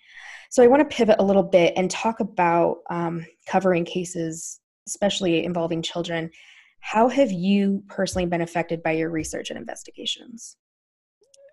So 0.51 0.63
I 0.63 0.67
want 0.67 0.89
to 0.89 0.97
pivot 0.97 1.17
a 1.19 1.25
little 1.25 1.43
bit 1.43 1.75
and 1.77 1.91
talk 1.91 2.21
about 2.21 2.79
um, 2.89 3.27
covering 3.47 3.85
cases, 3.85 4.59
especially 4.87 5.45
involving 5.45 5.83
children. 5.83 6.31
How 6.81 7.09
have 7.09 7.31
you 7.31 7.85
personally 7.89 8.25
been 8.25 8.41
affected 8.41 8.83
by 8.83 8.93
your 8.93 9.11
research 9.11 9.51
and 9.51 9.59
investigations? 9.59 10.57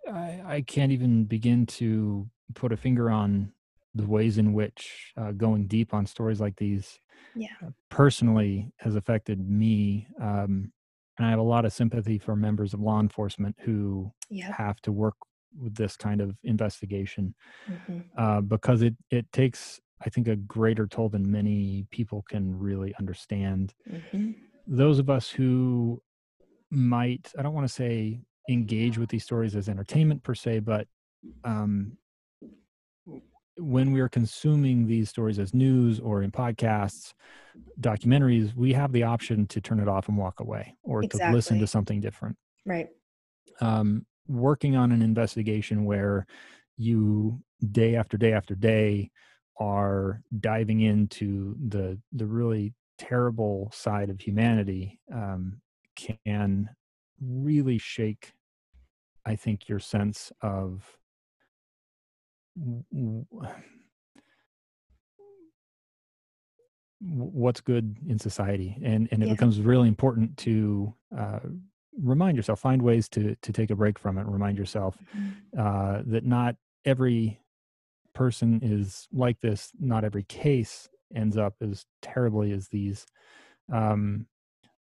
I, 0.10 0.42
I 0.46 0.62
can't 0.62 0.94
even 0.94 1.26
begin 1.26 1.66
to 1.66 2.30
put 2.54 2.72
a 2.72 2.78
finger 2.78 3.10
on 3.12 3.52
the 3.94 4.08
ways 4.08 4.38
in 4.38 4.54
which 4.54 5.12
uh, 5.18 5.34
going 5.34 5.68
deep 5.68 5.94
on 5.94 6.06
stories 6.06 6.40
like 6.40 6.56
these 6.56 6.98
yeah. 7.36 7.48
uh, 7.62 7.72
personally 7.90 8.72
has 8.78 8.96
affected 8.96 9.50
me. 9.50 10.08
Um, 10.22 10.72
and 11.18 11.28
I 11.28 11.30
have 11.30 11.40
a 11.40 11.44
lot 11.44 11.66
of 11.66 11.74
sympathy 11.74 12.18
for 12.20 12.36
members 12.36 12.74
of 12.74 12.80
law 12.82 13.00
enforcement 13.00 13.56
who 13.60 14.12
Yeah. 14.30 14.54
have 14.54 14.82
to 14.82 14.92
work 14.92 15.16
with 15.58 15.76
this 15.76 15.96
kind 15.98 16.22
of 16.22 16.38
investigation 16.44 17.34
hmm 17.68 18.00
uh, 18.18 18.42
because 18.42 18.82
it 18.82 18.96
it 19.12 19.32
takes 19.32 19.80
I 20.06 20.10
think 20.10 20.28
a 20.28 20.36
greater 20.36 20.88
toll 20.88 21.10
than 21.10 21.32
many 21.32 21.88
people 21.92 22.24
can 22.30 22.54
really 22.58 22.94
understand. 23.00 23.74
hmm 23.90 24.32
Those 24.68 25.00
of 25.00 25.10
us 25.10 25.30
who 25.30 26.02
might 26.72 27.32
I 27.38 27.42
don't 27.44 27.54
want 27.54 27.68
to 27.68 27.74
say 27.74 28.22
engage 28.50 28.98
with 28.98 29.10
these 29.10 29.24
stories 29.24 29.56
as 29.56 29.70
entertainment 29.70 30.24
per 30.24 30.36
se, 30.36 30.60
but 30.60 30.88
um, 31.44 31.98
when 33.58 33.92
we 33.92 34.00
are 34.02 34.10
consuming 34.10 34.88
these 34.88 35.10
stories 35.10 35.40
as 35.40 35.54
news 35.54 36.00
or 36.00 36.22
in 36.24 36.32
podcasts, 36.32 37.14
documentaries, 37.80 38.56
we 38.56 38.74
have 38.74 38.92
the 38.92 39.04
option 39.04 39.48
to 39.48 39.62
turn 39.62 39.80
it 39.80 39.88
off 39.88 40.08
and 40.10 40.18
walk 40.18 40.40
away 40.40 40.76
or 40.84 41.02
to 41.04 41.18
listen 41.34 41.60
to 41.60 41.68
something 41.68 42.02
different 42.02 42.38
Right. 42.66 42.90
um, 43.62 44.06
working 44.28 44.76
on 44.76 44.92
an 44.92 45.02
investigation 45.02 45.86
where 45.86 46.26
you 46.78 47.42
day 47.72 47.96
after 47.96 48.18
day 48.18 48.34
after 48.34 48.56
day 48.56 49.12
are 49.60 50.22
diving 50.40 50.82
into 50.82 51.56
the 51.70 52.00
the 52.12 52.26
really 52.26 52.74
terrible 52.98 53.72
side 53.74 54.10
of 54.10 54.20
humanity 54.20 55.00
um, 55.14 55.62
can 55.96 56.70
really 57.22 57.78
shake 57.78 58.34
i 59.26 59.36
think 59.36 59.70
your 59.70 59.80
sense 59.80 60.32
of 60.42 60.98
what's 67.02 67.62
good 67.62 67.98
in 68.08 68.18
society 68.18 68.78
and 68.84 69.08
and 69.12 69.22
it 69.22 69.28
Yeah. 69.28 69.34
becomes 69.34 69.60
really 69.62 69.88
important 69.88 70.38
to 70.38 70.94
uh, 71.16 71.40
remind 72.02 72.38
yourself 72.38 72.60
find 72.60 72.82
ways 72.82 73.10
to 73.10 73.36
to 73.42 73.52
take 73.52 73.70
a 73.70 73.76
break 73.76 74.00
from 74.00 74.18
it 74.18 74.26
remind 74.26 74.58
yourself 74.58 74.98
Mhm. 75.16 75.34
uh, 75.58 76.02
that 76.06 76.26
not 76.26 76.56
every 76.86 77.40
person 78.14 78.60
is 78.64 79.08
like 79.12 79.40
this 79.42 79.72
not 79.80 80.04
every 80.04 80.24
case 80.24 80.90
ends 81.14 81.38
up 81.38 81.56
as 81.62 81.86
terribly 82.02 82.52
as 82.54 82.70
these 82.70 83.06
um, 83.72 84.26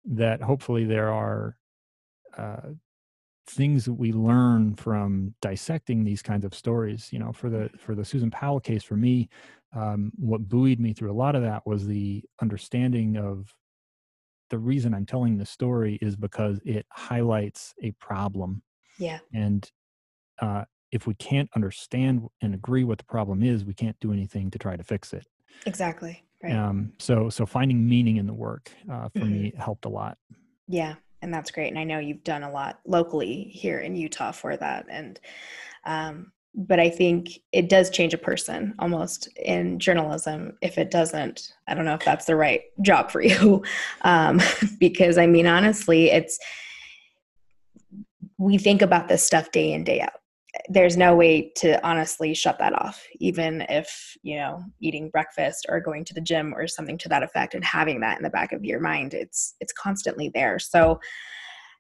that 0.06 0.42
hopefully 0.42 0.86
there 0.86 1.12
are 1.12 1.58
uh, 2.38 2.70
things 3.46 3.86
that 3.86 3.94
we 3.94 4.12
learn 4.14 4.76
from 4.76 5.34
dissecting 5.42 6.04
these 6.04 6.22
kinds 6.22 6.46
of 6.46 6.56
stories 6.56 7.10
you 7.12 7.20
know 7.20 7.32
for 7.34 7.50
the 7.50 7.70
for 7.78 7.94
the 7.94 8.06
susan 8.06 8.32
powell 8.32 8.60
case 8.60 8.84
for 8.84 8.96
me 8.96 9.28
um, 9.76 10.12
what 10.18 10.48
buoyed 10.48 10.80
me 10.80 10.94
through 10.94 11.12
a 11.12 11.14
lot 11.14 11.36
of 11.36 11.42
that 11.42 11.66
was 11.66 11.86
the 11.88 12.24
understanding 12.42 13.18
of 13.18 13.54
the 14.50 14.58
reason 14.58 14.94
i'm 14.94 15.06
telling 15.06 15.38
this 15.38 15.50
story 15.50 15.98
is 16.02 16.16
because 16.16 16.60
it 16.64 16.86
highlights 16.90 17.74
a 17.82 17.92
problem 17.92 18.62
Yeah. 18.98 19.20
and 19.34 19.70
uh, 20.42 20.64
if 20.92 21.06
we 21.08 21.14
can't 21.16 21.50
understand 21.56 22.28
and 22.42 22.54
agree 22.56 22.84
what 22.84 22.98
the 22.98 23.04
problem 23.06 23.44
is 23.44 23.66
we 23.66 23.74
can't 23.74 24.00
do 24.00 24.14
anything 24.14 24.50
to 24.52 24.60
try 24.60 24.76
to 24.78 24.84
fix 24.84 25.12
it 25.14 25.26
Exactly. 25.66 26.24
Right. 26.44 26.54
um, 26.54 26.94
so 27.00 27.30
so 27.30 27.46
finding 27.46 27.88
meaning 27.88 28.18
in 28.18 28.26
the 28.28 28.34
work 28.34 28.72
uh, 28.92 29.10
for 29.10 29.26
Mhm. 29.26 29.32
me 29.32 29.54
helped 29.58 29.86
a 29.86 29.90
lot 29.90 30.18
Yeah, 30.68 30.96
and 31.24 31.34
that's 31.34 31.52
great. 31.52 31.70
And 31.70 31.80
I 31.80 31.86
know 31.86 32.00
you've 32.00 32.24
done 32.24 32.44
a 32.44 32.52
lot 32.52 32.80
locally 32.86 33.46
here 33.46 33.80
in 33.80 33.96
Utah 33.96 34.32
for 34.32 34.58
that. 34.58 34.86
And 34.90 35.20
um, 35.86 36.32
but 36.54 36.80
I 36.80 36.90
think 36.90 37.40
it 37.52 37.68
does 37.68 37.90
change 37.90 38.14
a 38.14 38.18
person 38.18 38.76
almost 38.78 39.28
in 39.38 39.80
journalism. 39.80 40.56
If 40.62 40.78
it 40.78 40.92
doesn't, 40.92 41.54
I 41.68 41.74
don't 41.74 41.86
know 41.86 41.96
if 41.96 42.06
that's 42.06 42.26
the 42.26 42.36
right 42.36 42.62
job 42.82 43.10
for 43.10 43.22
you. 43.24 43.64
Um, 44.02 44.40
because 44.80 45.18
I 45.18 45.26
mean, 45.26 45.48
honestly, 45.48 46.12
it's 46.12 46.38
we 48.38 48.58
think 48.58 48.82
about 48.82 49.08
this 49.08 49.26
stuff 49.26 49.52
day 49.52 49.72
in, 49.72 49.84
day 49.84 50.02
out. 50.02 50.12
There's 50.70 50.96
no 50.98 51.16
way 51.16 51.52
to 51.58 51.84
honestly 51.86 52.34
shut 52.34 52.60
that 52.60 52.74
off, 52.74 53.04
even 53.20 53.66
if, 53.70 54.16
you 54.22 54.36
know, 54.38 54.63
eating 54.80 55.10
breakfast 55.10 55.66
or 55.68 55.80
going 55.80 56.06
to 56.06 56.13
the 56.13 56.22
gym 56.22 56.54
or 56.56 56.68
something 56.68 56.98
to 57.00 57.10
that 57.10 57.24
effect 57.24 57.56
and 57.56 57.63
having 57.63 58.00
that 58.02 58.18
in 58.18 58.24
the 58.24 58.30
back 58.30 58.52
of 58.52 58.63
your 58.63 58.80
mind, 58.80 59.13
it's 59.13 59.56
it's 59.60 59.74
constantly 59.74 60.30
there. 60.34 60.60
So 60.60 61.00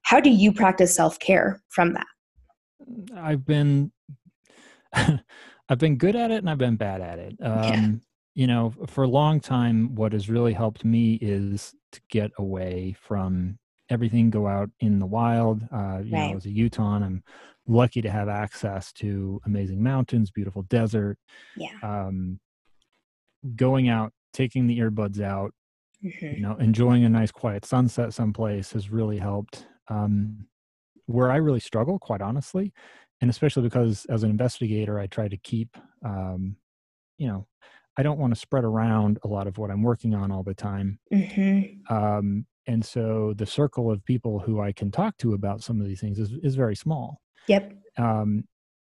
how 0.03 0.19
do 0.19 0.29
you 0.29 0.51
practice 0.51 0.95
self-care 0.95 1.61
from 1.69 1.93
that? 1.93 2.07
I've 3.15 3.45
been 3.45 3.91
I've 4.93 5.79
been 5.79 5.97
good 5.97 6.15
at 6.15 6.31
it 6.31 6.37
and 6.37 6.49
I've 6.49 6.57
been 6.57 6.75
bad 6.75 7.01
at 7.01 7.19
it. 7.19 7.35
Um, 7.41 8.01
You 8.35 8.47
know, 8.47 8.73
for 8.87 9.03
a 9.03 9.07
long 9.07 9.39
time, 9.39 9.93
what 9.93 10.11
has 10.13 10.27
really 10.27 10.53
helped 10.53 10.83
me 10.83 11.19
is 11.21 11.75
to 11.91 12.01
get 12.09 12.31
away 12.39 12.95
from 12.99 13.59
everything, 13.89 14.29
go 14.29 14.47
out 14.47 14.69
in 14.79 14.99
the 14.99 15.05
wild. 15.05 15.61
Uh, 15.71 16.01
you 16.03 16.11
Right. 16.11 16.31
know, 16.31 16.35
as 16.35 16.45
a 16.45 16.51
Utah, 16.51 16.95
I'm 16.95 17.23
lucky 17.67 18.01
to 18.01 18.09
have 18.11 18.29
access 18.29 18.91
to 18.93 19.41
amazing 19.45 19.81
mountains, 19.83 20.31
beautiful 20.31 20.63
desert. 20.63 21.17
Yeah. 21.55 21.79
Um, 21.81 22.39
going 23.55 23.89
out, 23.89 24.13
taking 24.31 24.67
the 24.67 24.79
earbuds 24.79 25.21
out, 25.21 25.53
Mhm. 26.01 26.35
you 26.35 26.41
know 26.41 26.55
enjoying 26.57 27.05
a 27.05 27.09
nice 27.09 27.31
quiet 27.31 27.65
sunset 27.65 28.13
someplace 28.13 28.73
has 28.73 28.89
really 28.91 29.17
helped 29.19 29.67
um, 29.89 30.47
where 31.07 31.31
i 31.31 31.37
really 31.37 31.59
struggle 31.59 31.99
quite 31.99 32.21
honestly 32.21 32.73
and 33.21 33.29
especially 33.29 33.63
because 33.63 34.05
as 34.05 34.23
an 34.23 34.29
investigator 34.31 34.99
i 34.99 35.07
try 35.07 35.27
to 35.27 35.37
keep 35.37 35.77
um, 36.05 36.57
you 37.17 37.27
know 37.27 37.47
i 37.97 38.03
don't 38.03 38.19
want 38.19 38.33
to 38.33 38.39
spread 38.39 38.63
around 38.65 39.19
a 39.23 39.27
lot 39.27 39.47
of 39.47 39.57
what 39.59 39.71
i'm 39.71 39.83
working 39.83 40.13
on 40.15 40.31
all 40.31 40.43
the 40.43 40.55
time 40.55 40.99
Mhm. 41.11 41.83
um, 41.89 42.45
and 42.67 42.85
so 42.85 43.33
the 43.37 43.45
circle 43.45 43.91
of 43.91 44.03
people 44.05 44.39
who 44.39 44.61
i 44.61 44.71
can 44.71 44.91
talk 44.91 45.17
to 45.17 45.33
about 45.33 45.61
some 45.63 45.79
of 45.81 45.87
these 45.87 46.01
things 46.01 46.19
is, 46.19 46.31
is 46.43 46.55
very 46.55 46.75
small 46.75 47.21
Yep. 47.47 47.73
um, 47.97 48.45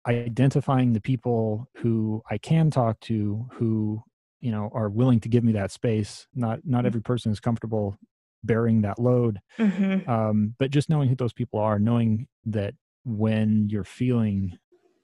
identifying 0.06 0.92
the 0.92 1.00
people 1.00 1.68
who 1.76 2.22
I 2.30 2.38
can 2.38 2.70
talk 2.70 3.00
to 3.00 3.48
who 3.52 4.02
you 4.40 4.50
know 4.52 4.70
are 4.72 4.88
willing 4.88 5.20
to 5.20 5.28
give 5.28 5.44
me 5.44 5.52
that 5.52 5.72
space. 5.72 6.28
Not 6.34 6.60
not 6.64 6.84
Mm. 6.84 6.86
every 6.86 7.02
person 7.02 7.32
is 7.32 7.40
comfortable 7.40 7.96
bearing 8.44 8.82
that 8.82 8.98
load, 8.98 9.40
Mhm. 9.58 10.08
um, 10.08 10.54
but 10.58 10.70
just 10.70 10.88
knowing 10.88 11.08
who 11.08 11.16
those 11.16 11.32
people 11.32 11.60
are, 11.60 11.78
knowing 11.78 12.28
that 12.44 12.74
when 13.04 13.68
you're 13.68 13.84
feeling 13.84 14.58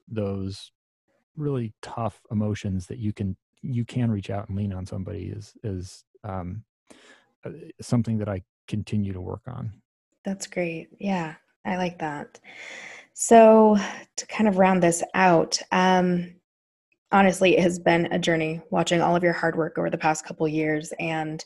those 0.07 0.71
really 1.35 1.73
tough 1.81 2.21
emotions, 2.31 2.87
that 2.87 2.99
you 2.99 3.13
can 3.13 3.37
you 3.61 3.85
can 3.85 4.11
reach 4.11 4.29
out 4.29 4.49
and 4.49 4.57
lean 4.57 4.73
on 4.73 4.85
somebody 4.85 5.25
is 5.27 5.55
is 5.63 6.05
um, 6.23 6.65
uh, 7.45 7.51
something 7.81 8.17
that 8.19 8.29
I 8.29 8.43
continue 8.67 9.13
to 9.13 9.21
work 9.21 9.41
on. 9.47 9.71
That's 10.25 10.47
great. 10.47 10.89
Yeah, 10.99 11.35
I 11.65 11.77
like 11.77 11.99
that. 11.99 12.39
So, 13.13 13.77
to 14.17 14.27
kind 14.27 14.47
of 14.47 14.57
round 14.57 14.81
this 14.81 15.03
out, 15.13 15.59
um, 15.71 16.33
honestly, 17.11 17.57
it 17.57 17.61
has 17.61 17.77
been 17.79 18.07
a 18.07 18.19
journey 18.19 18.61
watching 18.71 19.01
all 19.01 19.15
of 19.15 19.23
your 19.23 19.33
hard 19.33 19.55
work 19.55 19.77
over 19.77 19.89
the 19.89 19.97
past 19.97 20.25
couple 20.25 20.47
years. 20.47 20.91
And 20.99 21.43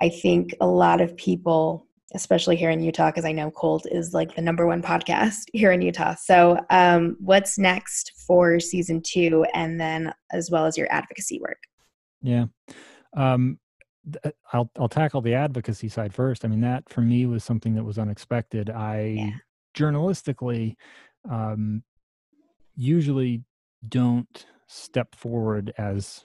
I 0.00 0.08
think 0.08 0.54
a 0.60 0.66
lot 0.66 1.00
of 1.00 1.16
people, 1.16 1.86
especially 2.14 2.56
here 2.56 2.70
in 2.70 2.82
Utah, 2.82 3.10
because 3.10 3.26
I 3.26 3.32
know 3.32 3.50
Cold 3.50 3.86
is 3.90 4.14
like 4.14 4.34
the 4.34 4.42
number 4.42 4.66
one 4.66 4.82
podcast 4.82 5.42
here 5.52 5.72
in 5.72 5.82
Utah. 5.82 6.14
So, 6.14 6.58
um, 6.70 7.16
what's 7.20 7.58
next 7.58 8.12
for 8.26 8.58
season 8.58 9.02
two, 9.02 9.44
and 9.54 9.78
then 9.78 10.12
as 10.32 10.50
well 10.50 10.64
as 10.64 10.78
your 10.78 10.90
advocacy 10.90 11.38
work? 11.40 11.62
Yeah. 12.22 12.46
Um, 13.14 13.58
I'll 14.52 14.70
I'll 14.78 14.88
tackle 14.88 15.20
the 15.20 15.34
advocacy 15.34 15.88
side 15.88 16.14
first. 16.14 16.44
I 16.44 16.48
mean, 16.48 16.60
that 16.62 16.88
for 16.88 17.00
me 17.00 17.26
was 17.26 17.44
something 17.44 17.74
that 17.74 17.84
was 17.84 17.98
unexpected. 17.98 18.70
I 18.70 19.00
Yeah. 19.00 19.30
journalistically 19.74 20.76
um, 21.28 21.82
usually 22.74 23.42
don't 23.88 24.46
step 24.66 25.14
forward 25.14 25.72
as 25.78 26.24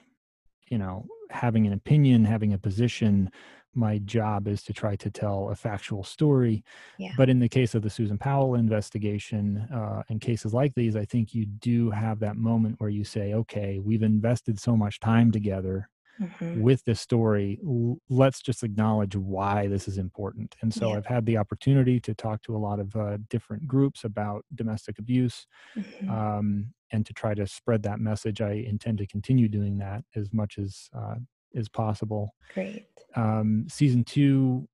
you 0.69 0.77
know 0.77 1.05
having 1.29 1.65
an 1.67 1.73
opinion, 1.73 2.25
having 2.25 2.53
a 2.53 2.57
position. 2.57 3.29
My 3.75 3.97
job 3.97 4.47
is 4.47 4.61
to 4.63 4.73
try 4.73 4.95
to 4.97 5.09
tell 5.09 5.49
a 5.49 5.55
factual 5.55 6.03
story. 6.03 6.63
Yeah. 6.99 7.13
But 7.17 7.27
in 7.29 7.39
the 7.39 7.49
case 7.49 7.73
of 7.73 7.81
the 7.81 7.89
Susan 7.89 8.19
Powell 8.19 8.53
investigation 8.53 9.67
uh, 9.73 10.03
and 10.09 10.21
cases 10.21 10.53
like 10.53 10.75
these, 10.75 10.95
I 10.95 11.05
think 11.05 11.33
you 11.33 11.47
do 11.47 11.89
have 11.89 12.19
that 12.19 12.37
moment 12.37 12.75
where 12.79 12.91
you 12.91 13.03
say, 13.03 13.33
okay, 13.33 13.79
we've 13.79 14.03
invested 14.03 14.59
so 14.59 14.77
much 14.77 14.99
time 14.99 15.31
together 15.31 15.89
Mhm. 16.19 16.62
with 16.62 16.84
this 16.86 17.02
story 17.02 17.60
l- 17.65 17.97
let's 18.10 18.41
just 18.41 18.63
acknowledge 18.63 19.15
why 19.15 19.67
this 19.67 19.88
is 19.88 19.97
important 19.97 20.56
and 20.62 20.73
so 20.73 20.89
Yeah. 20.89 20.97
i've 20.97 21.06
had 21.06 21.26
the 21.26 21.38
opportunity 21.38 21.99
to 21.99 22.13
talk 22.13 22.41
to 22.43 22.56
a 22.56 22.60
lot 22.60 22.80
of 22.80 22.95
uh, 22.95 23.17
different 23.30 23.67
groups 23.67 24.04
about 24.04 24.45
domestic 24.54 24.99
abuse 24.99 25.47
Mhm. 25.76 26.10
um, 26.10 26.73
and 26.91 27.06
to 27.08 27.13
try 27.13 27.34
to 27.34 27.47
spread 27.47 27.84
that 27.84 27.99
message 27.99 28.41
i 28.41 28.52
intend 28.52 28.97
to 28.99 29.08
continue 29.08 29.47
doing 29.49 29.78
that 29.80 30.04
as 30.15 30.32
much 30.34 30.58
as 30.60 30.89
uh, 30.95 31.15
as 31.56 31.69
possible 31.69 32.36
Great. 32.54 32.88
um, 33.15 33.65
season 33.69 34.04
two 34.04 34.67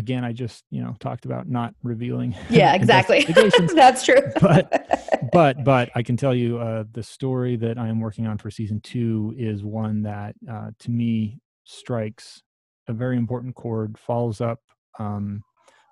again, 0.00 0.24
I 0.24 0.32
just 0.32 0.64
you 0.70 0.82
know 0.82 0.96
talked 0.98 1.26
about 1.26 1.48
not 1.48 1.74
revealing. 1.82 2.34
Yeah, 2.50 2.74
exactly. 2.74 3.24
That's 3.74 4.04
true. 4.04 4.20
but 4.40 5.30
but 5.32 5.62
but 5.62 5.90
I 5.94 6.02
can 6.02 6.16
tell 6.16 6.34
you 6.34 6.58
uh, 6.58 6.84
the 6.90 7.02
story 7.02 7.56
that 7.56 7.78
I 7.78 7.88
am 7.88 8.00
working 8.00 8.26
on 8.26 8.38
for 8.38 8.50
season 8.50 8.80
two 8.80 9.34
is 9.36 9.62
one 9.62 10.02
that 10.02 10.34
uh, 10.50 10.70
to 10.80 10.90
me 10.90 11.38
strikes 11.64 12.42
a 12.88 12.92
very 12.92 13.16
important 13.16 13.54
chord, 13.54 13.96
follows 13.98 14.40
up 14.40 14.60
um, 14.98 15.42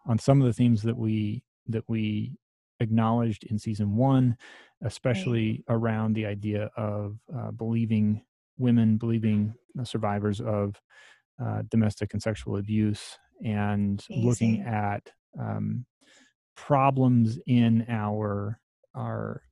on 0.07 0.19
some 0.19 0.41
of 0.41 0.47
the 0.47 0.53
themes 0.53 0.83
that 0.83 0.97
we 0.97 1.45
that 1.69 1.85
we 1.87 2.33
acknowledged 2.81 3.45
in 3.45 3.59
season 3.59 3.95
one, 3.95 4.37
especially 4.83 5.65
right. 5.69 5.77
around 5.77 6.15
the 6.15 6.27
idea 6.27 6.71
of 6.77 7.19
uh, 7.37 7.51
believing 7.53 8.23
women, 8.57 8.97
believing 8.97 9.55
survivors 9.85 10.41
of 10.41 10.81
uh, 11.45 11.63
domestic 11.71 12.15
and 12.15 12.23
sexual 12.23 12.57
abuse, 12.57 13.17
and 13.45 14.05
Amazing. 14.11 14.29
looking 14.29 14.61
at 14.63 15.11
um, 15.39 15.85
problems 16.57 17.39
in 17.47 17.87
our 17.89 18.61
our 18.95 19.43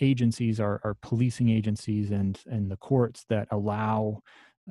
agencies, 0.00 0.58
our, 0.58 0.80
our 0.84 0.94
policing 1.02 1.48
agencies, 1.48 2.10
and 2.10 2.40
and 2.46 2.70
the 2.70 2.76
courts 2.76 3.24
that 3.28 3.48
allow 3.50 4.20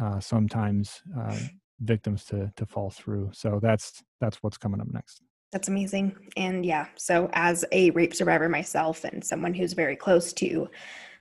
uh, 0.01 0.19
sometimes 0.19 1.01
uh, 1.17 1.37
victims 1.79 2.25
to 2.25 2.51
to 2.55 2.65
fall 2.65 2.89
through. 2.89 3.29
So 3.33 3.59
that's 3.61 4.03
that's 4.19 4.37
what's 4.43 4.57
coming 4.57 4.81
up 4.81 4.87
next. 4.91 5.21
That's 5.51 5.67
amazing. 5.67 6.15
And 6.37 6.65
yeah, 6.65 6.87
so 6.95 7.29
as 7.33 7.65
a 7.71 7.89
rape 7.91 8.15
survivor 8.15 8.47
myself 8.47 9.03
and 9.03 9.23
someone 9.23 9.53
who's 9.53 9.73
very 9.73 9.97
close 9.97 10.31
to 10.33 10.69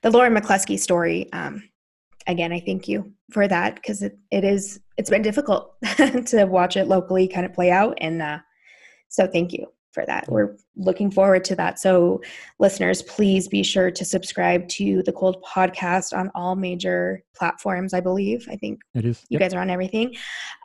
the 0.02 0.10
Lauren 0.10 0.34
McCluskey 0.34 0.78
story, 0.78 1.28
um, 1.32 1.62
again, 2.30 2.52
I 2.52 2.60
thank 2.60 2.88
you 2.88 3.12
for 3.30 3.46
that 3.48 3.76
because 3.76 4.02
it, 4.02 4.18
it 4.30 4.44
is, 4.44 4.80
it's 4.96 5.10
been 5.10 5.22
difficult 5.22 5.74
to 6.26 6.44
watch 6.44 6.76
it 6.76 6.88
locally 6.88 7.28
kind 7.28 7.46
of 7.46 7.52
play 7.52 7.70
out. 7.70 7.98
And 8.00 8.22
uh, 8.22 8.38
so 9.08 9.26
thank 9.26 9.52
you 9.52 9.66
for 9.92 10.06
that. 10.06 10.30
We're 10.30 10.56
looking 10.76 11.10
forward 11.10 11.44
to 11.44 11.56
that. 11.56 11.78
So, 11.78 12.20
listeners, 12.58 13.02
please 13.02 13.48
be 13.48 13.62
sure 13.62 13.90
to 13.90 14.04
subscribe 14.04 14.68
to 14.68 15.02
the 15.02 15.12
Cold 15.12 15.44
Podcast 15.44 16.16
on 16.16 16.30
all 16.34 16.54
major 16.56 17.22
platforms. 17.36 17.92
I 17.92 18.00
believe. 18.00 18.46
I 18.50 18.56
think 18.56 18.80
it 18.94 19.04
is. 19.04 19.24
You 19.28 19.38
yep. 19.38 19.40
guys 19.40 19.54
are 19.54 19.60
on 19.60 19.70
everything, 19.70 20.14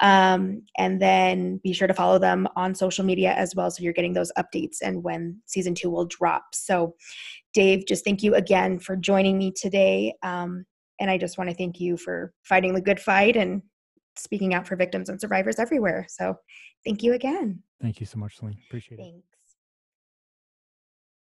um, 0.01 0.61
and 0.77 1.01
then 1.01 1.59
be 1.63 1.73
sure 1.73 1.87
to 1.87 1.93
follow 1.93 2.19
them 2.19 2.47
on 2.55 2.75
social 2.75 3.03
media 3.03 3.33
as 3.33 3.55
well, 3.55 3.71
so 3.71 3.83
you're 3.83 3.93
getting 3.93 4.13
those 4.13 4.31
updates 4.37 4.77
and 4.81 5.03
when 5.03 5.41
season 5.45 5.73
two 5.75 5.89
will 5.89 6.05
drop. 6.05 6.43
So, 6.53 6.95
Dave, 7.53 7.85
just 7.87 8.05
thank 8.05 8.21
you 8.21 8.35
again 8.35 8.79
for 8.79 8.95
joining 8.95 9.37
me 9.37 9.51
today. 9.51 10.13
Um, 10.21 10.65
and 10.99 11.09
I 11.09 11.17
just 11.17 11.37
want 11.37 11.49
to 11.49 11.55
thank 11.55 11.79
you 11.79 11.97
for 11.97 12.33
fighting 12.43 12.73
the 12.73 12.81
good 12.81 12.99
fight 12.99 13.35
and 13.35 13.61
speaking 14.17 14.53
out 14.53 14.67
for 14.67 14.75
victims 14.75 15.09
and 15.09 15.19
survivors 15.19 15.59
everywhere. 15.59 16.05
So, 16.09 16.35
thank 16.85 17.03
you 17.03 17.13
again. 17.13 17.61
Thank 17.81 17.99
you 17.99 18.05
so 18.05 18.17
much, 18.17 18.39
Celene. 18.39 18.57
Appreciate 18.67 18.97
Thanks. 18.97 19.27
it. 19.31 19.34